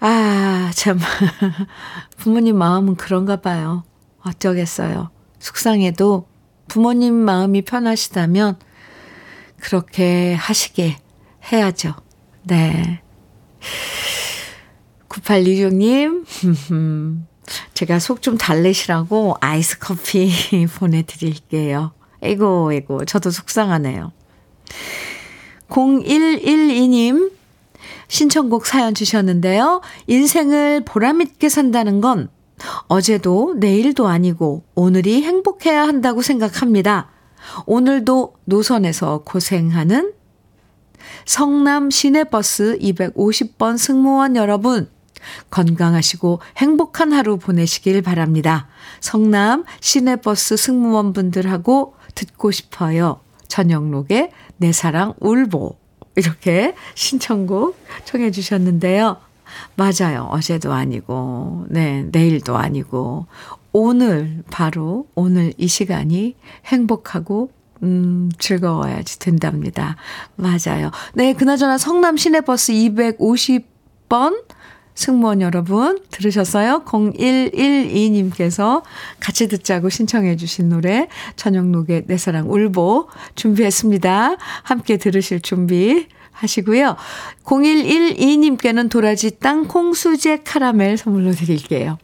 아, 0.00 0.70
참, 0.74 0.98
부모님 2.16 2.56
마음은 2.56 2.96
그런가 2.96 3.36
봐요. 3.36 3.84
어쩌겠어요. 4.22 5.10
속상해도 5.38 6.26
부모님 6.68 7.14
마음이 7.14 7.62
편하시다면 7.62 8.58
그렇게 9.60 10.34
하시게 10.34 10.96
해야죠. 11.52 11.94
네. 12.42 13.02
9826님, 15.08 16.24
제가 17.74 17.98
속 18.00 18.20
좀 18.22 18.36
달래시라고 18.36 19.36
아이스 19.40 19.78
커피 19.78 20.30
보내드릴게요. 20.78 21.92
에고, 22.22 22.72
에고, 22.72 23.04
저도 23.04 23.30
속상하네요. 23.30 24.12
0112님, 25.68 27.32
신청곡 28.08 28.66
사연 28.66 28.94
주셨는데요. 28.94 29.80
인생을 30.06 30.84
보람있게 30.84 31.48
산다는 31.48 32.00
건 32.00 32.28
어제도 32.86 33.54
내일도 33.58 34.06
아니고 34.06 34.64
오늘이 34.74 35.22
행복해야 35.22 35.86
한다고 35.86 36.22
생각합니다. 36.22 37.10
오늘도 37.66 38.34
노선에서 38.44 39.22
고생하는 39.24 40.12
성남 41.24 41.90
시내버스 41.90 42.78
250번 42.80 43.78
승무원 43.78 44.36
여러분, 44.36 44.88
건강하시고 45.50 46.40
행복한 46.56 47.12
하루 47.12 47.36
보내시길 47.38 48.02
바랍니다. 48.02 48.68
성남 49.00 49.64
시내버스 49.80 50.56
승무원분들하고 50.56 51.94
듣고 52.14 52.50
싶어요. 52.50 53.20
전영록의 53.48 54.30
내 54.58 54.72
사랑 54.72 55.14
울보. 55.20 55.76
이렇게 56.16 56.74
신청곡 56.94 57.76
청해 58.04 58.30
주셨는데요. 58.30 59.18
맞아요. 59.76 60.28
어제도 60.30 60.72
아니고, 60.72 61.66
네, 61.68 62.04
내일도 62.10 62.56
아니고, 62.56 63.26
오늘, 63.72 64.42
바로 64.50 65.06
오늘 65.14 65.52
이 65.58 65.68
시간이 65.68 66.34
행복하고, 66.64 67.50
음, 67.82 68.30
즐거워야지 68.38 69.18
된답니다. 69.18 69.96
맞아요. 70.36 70.90
네, 71.14 71.34
그나저나 71.34 71.76
성남 71.78 72.16
시내버스 72.16 72.72
250번 72.72 74.42
승무원 74.96 75.42
여러분 75.42 76.00
들으셨어요? 76.10 76.82
0112님께서 76.84 78.82
같이 79.20 79.46
듣자고 79.46 79.90
신청해 79.90 80.36
주신 80.36 80.70
노래 80.70 81.06
전영록의 81.36 82.04
내 82.06 82.16
사랑 82.16 82.50
울보 82.50 83.08
준비했습니다. 83.36 84.36
함께 84.62 84.96
들으실 84.96 85.40
준비 85.40 86.08
하시고요. 86.32 86.96
0112님께는 87.44 88.90
도라지 88.90 89.38
땅콩 89.38 89.92
수제 89.92 90.38
카라멜 90.44 90.96
선물로 90.96 91.32
드릴게요. 91.32 91.98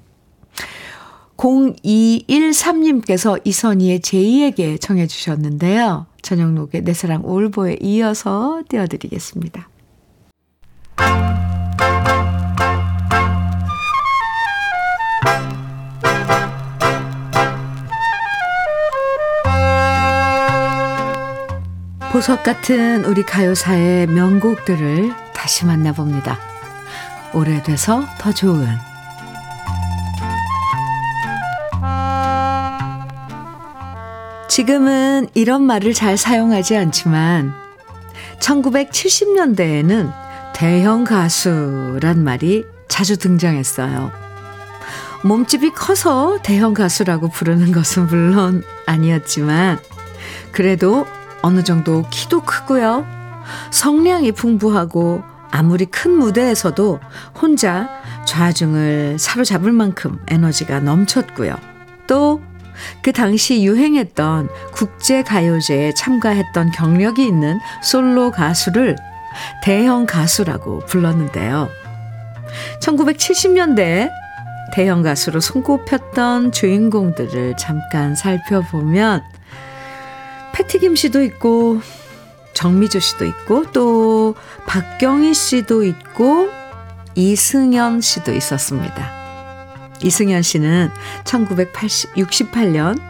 0213님께서 1.37 3.41
이선희의 3.45 4.01
제2에게 4.01 4.81
청해 4.81 5.09
주셨는데요. 5.09 6.07
전영록의 6.21 6.85
내 6.85 6.93
사랑 6.93 7.23
울보에 7.25 7.79
이어서 7.81 8.63
띄워드리겠습니다. 8.69 9.69
보석 22.13 22.43
같은 22.43 23.07
우리 23.07 23.23
가요사의 23.23 24.07
명곡들을 24.09 25.15
다시 25.33 25.65
만나봅니다. 25.65 26.39
오래돼서 27.33 28.05
더 28.19 28.31
좋은 28.31 28.69
지금은 34.47 35.29
이런 35.33 35.63
말을 35.63 35.95
잘 35.95 36.19
사용하지 36.19 36.77
않지만 36.77 37.55
1970년대에는 38.41 40.13
대형 40.55 41.05
가수란 41.05 42.23
말이 42.23 42.67
자주 42.89 43.17
등장했어요. 43.17 44.13
몸집이 45.25 45.71
커서 45.71 46.41
대형 46.43 46.75
가수라고 46.75 47.31
부르는 47.31 47.73
것은 47.73 48.07
물론 48.09 48.63
아니었지만 48.85 49.79
그래도 50.51 51.07
어느 51.43 51.63
정도 51.63 52.05
키도 52.11 52.43
크고요. 52.43 53.07
성량이 53.71 54.33
풍부하고 54.33 55.23
아무리 55.51 55.85
큰 55.85 56.13
무대에서도 56.13 57.01
혼자 57.41 57.89
좌중을 58.27 59.19
사로잡을 59.19 59.73
만큼 59.73 60.19
에너지가 60.29 60.81
넘쳤고요. 60.81 61.57
또 62.07 62.41
그 63.03 63.13
당시 63.13 63.65
유행했던 63.65 64.49
국제 64.73 65.23
가요제에 65.23 65.95
참가했던 65.95 66.73
경력이 66.73 67.27
있는 67.27 67.59
솔로 67.83 68.31
가수를 68.31 68.97
대형 69.63 70.07
가수라고 70.07 70.81
불렀는데요. 70.81 71.69
1970년대 72.81 74.11
대형 74.75 75.03
가수로 75.03 75.41
손꼽혔던 75.41 76.53
주인공들을 76.53 77.57
잠깐 77.57 78.15
살펴보면 78.15 79.23
패티김 80.53 80.97
씨도 80.97 81.23
있고 81.25 81.81
정미주 82.55 83.01
씨도 83.01 83.25
있고 83.27 83.71
또 83.73 84.35
박경희 84.67 85.35
씨도 85.35 85.85
있고 85.85 86.51
이승연 87.15 88.01
씨도 88.01 88.33
있었습니다. 88.35 89.11
이승연 90.03 90.43
씨는 90.43 90.91
1968년 91.25 93.01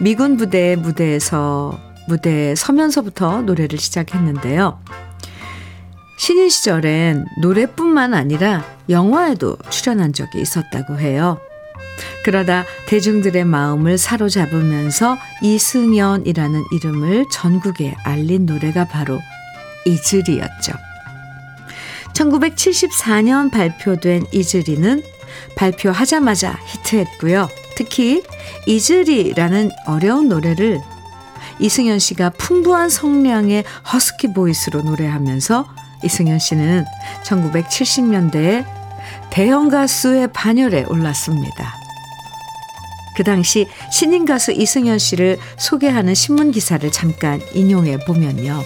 미군 0.00 0.36
부대 0.36 0.76
무대에서 0.76 1.78
무대에 2.08 2.54
서면서부터 2.54 3.42
노래를 3.42 3.78
시작했는데요. 3.78 4.80
신인 6.18 6.48
시절엔 6.48 7.26
노래뿐만 7.42 8.14
아니라 8.14 8.64
영화에도 8.88 9.56
출연한 9.70 10.12
적이 10.12 10.40
있었다고 10.40 10.98
해요. 10.98 11.38
그러다 12.24 12.64
대중들의 12.86 13.44
마음을 13.44 13.98
사로잡으면서 13.98 15.18
이승연이라는 15.42 16.64
이름을 16.72 17.26
전국에 17.30 17.94
알린 18.04 18.46
노래가 18.46 18.84
바로 18.86 19.20
이즈리였죠. 19.86 20.72
1974년 22.12 23.50
발표된 23.50 24.26
이즈리는 24.32 25.02
발표하자마자 25.56 26.58
히트했고요. 26.66 27.48
특히 27.76 28.22
이즈리라는 28.66 29.70
어려운 29.86 30.28
노래를 30.28 30.80
이승연 31.60 31.98
씨가 31.98 32.30
풍부한 32.30 32.88
성량의 32.88 33.64
허스키 33.92 34.32
보이스로 34.32 34.82
노래하면서 34.82 35.66
이승연 36.04 36.38
씨는 36.38 36.84
1970년대에 37.24 38.64
대형 39.30 39.68
가수의 39.68 40.28
반열에 40.32 40.84
올랐습니다. 40.84 41.77
그 43.18 43.24
당시 43.24 43.66
신인 43.90 44.24
가수 44.24 44.52
이승연 44.52 45.00
씨를 45.00 45.40
소개하는 45.56 46.14
신문 46.14 46.52
기사를 46.52 46.88
잠깐 46.92 47.40
인용해 47.52 47.98
보면요. 48.06 48.62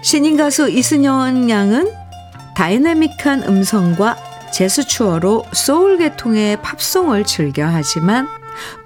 신인 0.00 0.38
가수 0.38 0.70
이승연 0.70 1.50
양은 1.50 1.92
다이내믹한 2.56 3.42
음성과 3.42 4.16
제스추어로 4.54 5.44
소울 5.52 5.98
계통의 5.98 6.62
팝송을 6.62 7.24
즐겨 7.24 7.66
하지만 7.66 8.26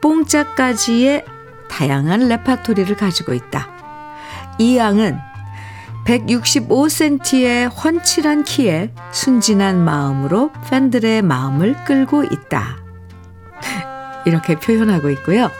뽕짝까지의 0.01 1.25
다양한 1.71 2.27
레파토리를 2.27 2.97
가지고 2.97 3.35
있다. 3.35 3.69
이 4.59 4.77
양은 4.77 5.17
165cm의 6.07 7.71
훤칠한 7.73 8.43
키에 8.43 8.91
순진한 9.13 9.85
마음으로 9.85 10.51
팬들의 10.69 11.23
마음을 11.23 11.85
끌고 11.85 12.25
있다. 12.25 12.88
이렇게 14.27 14.57
표현하고 14.57 15.11
있고요. 15.11 15.51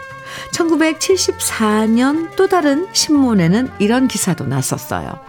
1974년 0.53 2.35
또 2.35 2.47
다른 2.47 2.87
신문에는 2.93 3.69
이런 3.79 4.07
기사도 4.07 4.45
났었어요. 4.45 5.19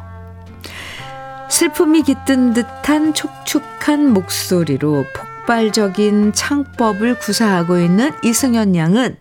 슬픔이 1.48 2.02
깃든 2.02 2.54
듯한 2.54 3.12
촉촉한 3.12 4.12
목소리로 4.12 5.04
폭발적인 5.14 6.32
창법을 6.32 7.18
구사하고 7.18 7.78
있는 7.78 8.12
이승연 8.22 8.76
양은 8.76 9.16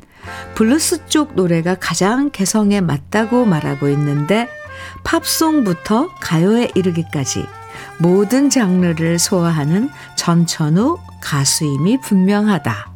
블루스 0.56 1.08
쪽 1.08 1.34
노래가 1.36 1.76
가장 1.76 2.30
개성에 2.30 2.82
맞다고 2.82 3.46
말하고 3.46 3.90
있는데 3.90 4.48
팝송부터 5.04 6.10
가요에 6.20 6.70
이르기까지 6.76 7.46
모든 7.98 8.50
장르를 8.50 9.18
소화하는 9.18 9.90
전천후 10.16 11.00
가수임이 11.22 12.00
분명하다. 12.02 12.89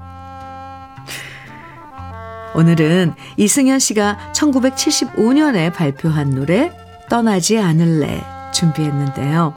오늘은 2.55 3.13
이승현 3.37 3.79
씨가 3.79 4.31
1975년에 4.33 5.73
발표한 5.73 6.31
노래 6.31 6.71
떠나지 7.09 7.57
않을래 7.57 8.23
준비했는데요. 8.53 9.55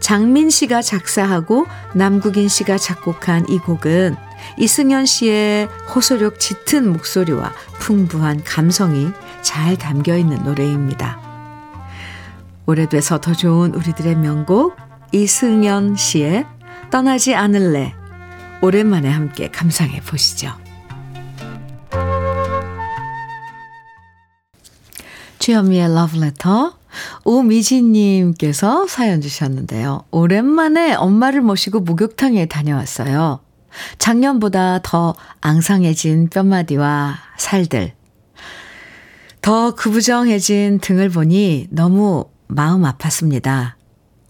장민 0.00 0.50
씨가 0.50 0.82
작사하고 0.82 1.66
남국인 1.94 2.48
씨가 2.48 2.76
작곡한 2.76 3.48
이 3.48 3.58
곡은 3.58 4.16
이승현 4.58 5.06
씨의 5.06 5.68
호소력 5.94 6.38
짙은 6.38 6.92
목소리와 6.92 7.52
풍부한 7.78 8.44
감성이 8.44 9.08
잘 9.40 9.76
담겨 9.76 10.16
있는 10.16 10.42
노래입니다. 10.42 11.20
오래돼서 12.66 13.20
더 13.20 13.32
좋은 13.32 13.74
우리들의 13.74 14.16
명곡 14.16 14.76
이승현 15.12 15.96
씨의 15.96 16.46
떠나지 16.90 17.34
않을래 17.34 17.94
오랜만에 18.60 19.10
함께 19.10 19.48
감상해 19.50 20.00
보시죠. 20.00 20.61
주현미의 25.42 25.92
러브레터 25.92 26.74
오미진님께서 27.24 28.86
사연 28.86 29.20
주셨는데요. 29.20 30.04
오랜만에 30.12 30.94
엄마를 30.94 31.40
모시고 31.40 31.80
목욕탕에 31.80 32.46
다녀왔어요. 32.46 33.40
작년보다 33.98 34.78
더 34.84 35.16
앙상해진 35.40 36.28
뼈마디와 36.28 37.16
살들, 37.38 37.92
더 39.40 39.74
구부정해진 39.74 40.78
등을 40.78 41.08
보니 41.08 41.66
너무 41.70 42.26
마음 42.46 42.82
아팠습니다. 42.82 43.72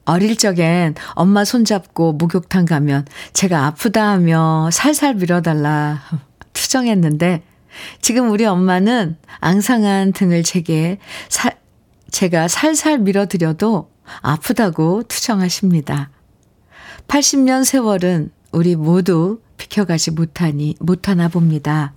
어릴 0.07 0.39
적엔 0.39 0.95
엄마 1.11 1.45
손잡고 1.45 2.15
목욕탕 2.15 2.65
가면 2.65 3.05
제가 3.35 3.67
아프다 3.67 4.09
하며 4.09 4.71
살살 4.73 5.17
밀어달라 5.17 6.01
투정했는데 6.55 7.43
지금 8.01 8.31
우리 8.31 8.45
엄마는 8.45 9.17
앙상한 9.41 10.13
등을 10.13 10.43
제게 10.43 10.99
살, 11.29 11.59
제가 12.11 12.49
살살 12.49 12.99
밀어드려도 12.99 13.91
아프다고 14.21 15.03
투정하십니다. 15.05 16.11
80년 17.09 17.65
세월은 17.65 18.31
우리 18.53 18.77
모두 18.77 19.41
비켜가지 19.57 20.11
못하니, 20.11 20.77
못하나 20.81 21.29
봅니다. 21.29 21.95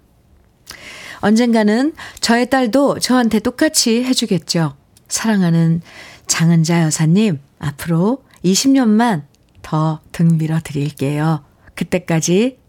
언젠가는 1.19 1.93
저의 2.19 2.49
딸도 2.49 2.99
저한테 2.99 3.39
똑같이 3.39 4.03
해주겠죠. 4.03 4.75
사랑하는 5.07 5.81
장은자 6.27 6.83
여사님, 6.83 7.39
앞으로 7.59 8.23
20년만 8.43 9.23
더 9.61 9.99
등 10.11 10.37
밀어 10.37 10.59
드릴게요. 10.63 11.43
그때까지 11.73 12.59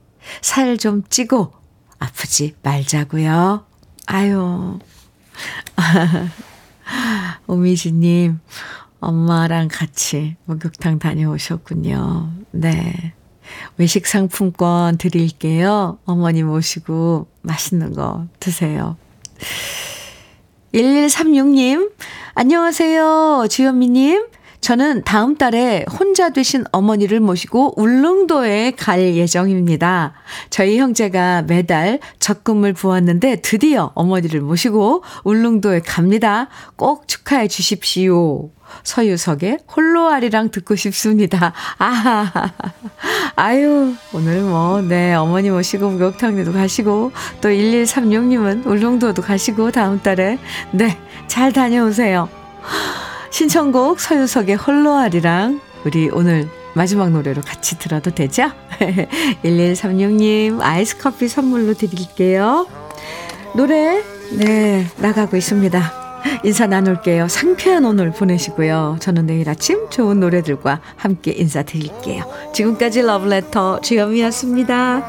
살 0.41 0.77
좀 0.79 1.03
찌고 1.09 1.53
아프지 1.99 2.55
말자고요. 2.63 3.65
아유. 4.07 4.79
오미지님, 7.47 8.41
엄마랑 9.01 9.69
같이 9.71 10.37
목욕탕 10.45 10.99
다녀오셨군요. 10.99 12.33
네. 12.53 13.13
외식 13.77 14.07
상품권 14.07 14.99
드릴게요. 14.99 15.99
어머니 16.05 16.43
모시고 16.43 17.29
맛있는 17.43 17.93
거 17.93 18.27
드세요. 18.41 18.97
1136님, 20.75 21.93
안녕하세요. 22.35 23.47
주현미님. 23.49 24.27
저는 24.67 25.03
다음 25.05 25.37
달에 25.37 25.85
혼자 25.89 26.31
되신 26.31 26.65
어머니를 26.73 27.21
모시고 27.21 27.81
울릉도에 27.81 28.73
갈 28.73 29.15
예정입니다. 29.15 30.15
저희 30.51 30.79
형제가 30.79 31.43
매달 31.43 32.01
적금을 32.19 32.73
부었는데 32.73 33.43
드디어 33.43 33.93
어머니를 33.95 34.41
모시고 34.41 35.05
울릉도에 35.23 35.83
갑니다. 35.83 36.49
꼭 36.75 37.07
축하해 37.07 37.47
주십시오. 37.47 38.51
서유석의 38.83 39.59
홀로아리랑 39.77 40.51
듣고 40.51 40.75
싶습니다. 40.75 41.53
아하, 41.79 42.53
아유, 43.37 43.95
오늘 44.13 44.41
뭐, 44.41 44.83
네, 44.83 45.15
어머니 45.15 45.49
모시고 45.49 45.91
목욕탕에도 45.91 46.53
가시고, 46.53 47.13
또 47.41 47.49
1136님은 47.51 48.67
울릉도도 48.67 49.23
가시고, 49.23 49.71
다음 49.71 50.03
달에, 50.03 50.41
네, 50.73 50.99
잘 51.29 51.53
다녀오세요. 51.53 52.29
신청곡 53.37 54.01
서유석의 54.01 54.57
홀로아리랑 54.57 55.61
우리 55.85 56.09
오늘 56.11 56.49
마지막 56.73 57.11
노래로 57.11 57.43
같이 57.43 57.79
들어도 57.79 58.11
되죠? 58.11 58.51
1136님 59.45 60.63
아이스 60.63 60.97
커피 60.97 61.29
선물로 61.29 61.75
드릴게요. 61.75 62.67
노래 63.55 64.03
네 64.39 64.87
나가고 64.97 65.37
있습니다. 65.37 65.93
인사 66.45 66.67
나눌게요. 66.67 67.29
상쾌한 67.29 67.85
오늘 67.85 68.11
보내시고요. 68.11 68.97
저는 69.01 69.27
내일 69.27 69.51
아침 69.51 69.91
좋은 69.91 70.19
노래들과 70.19 70.81
함께 70.97 71.33
인사드릴게요. 71.33 72.25
지금까지 72.55 73.03
러브레터 73.03 73.83
주현미였습니다. 73.83 75.05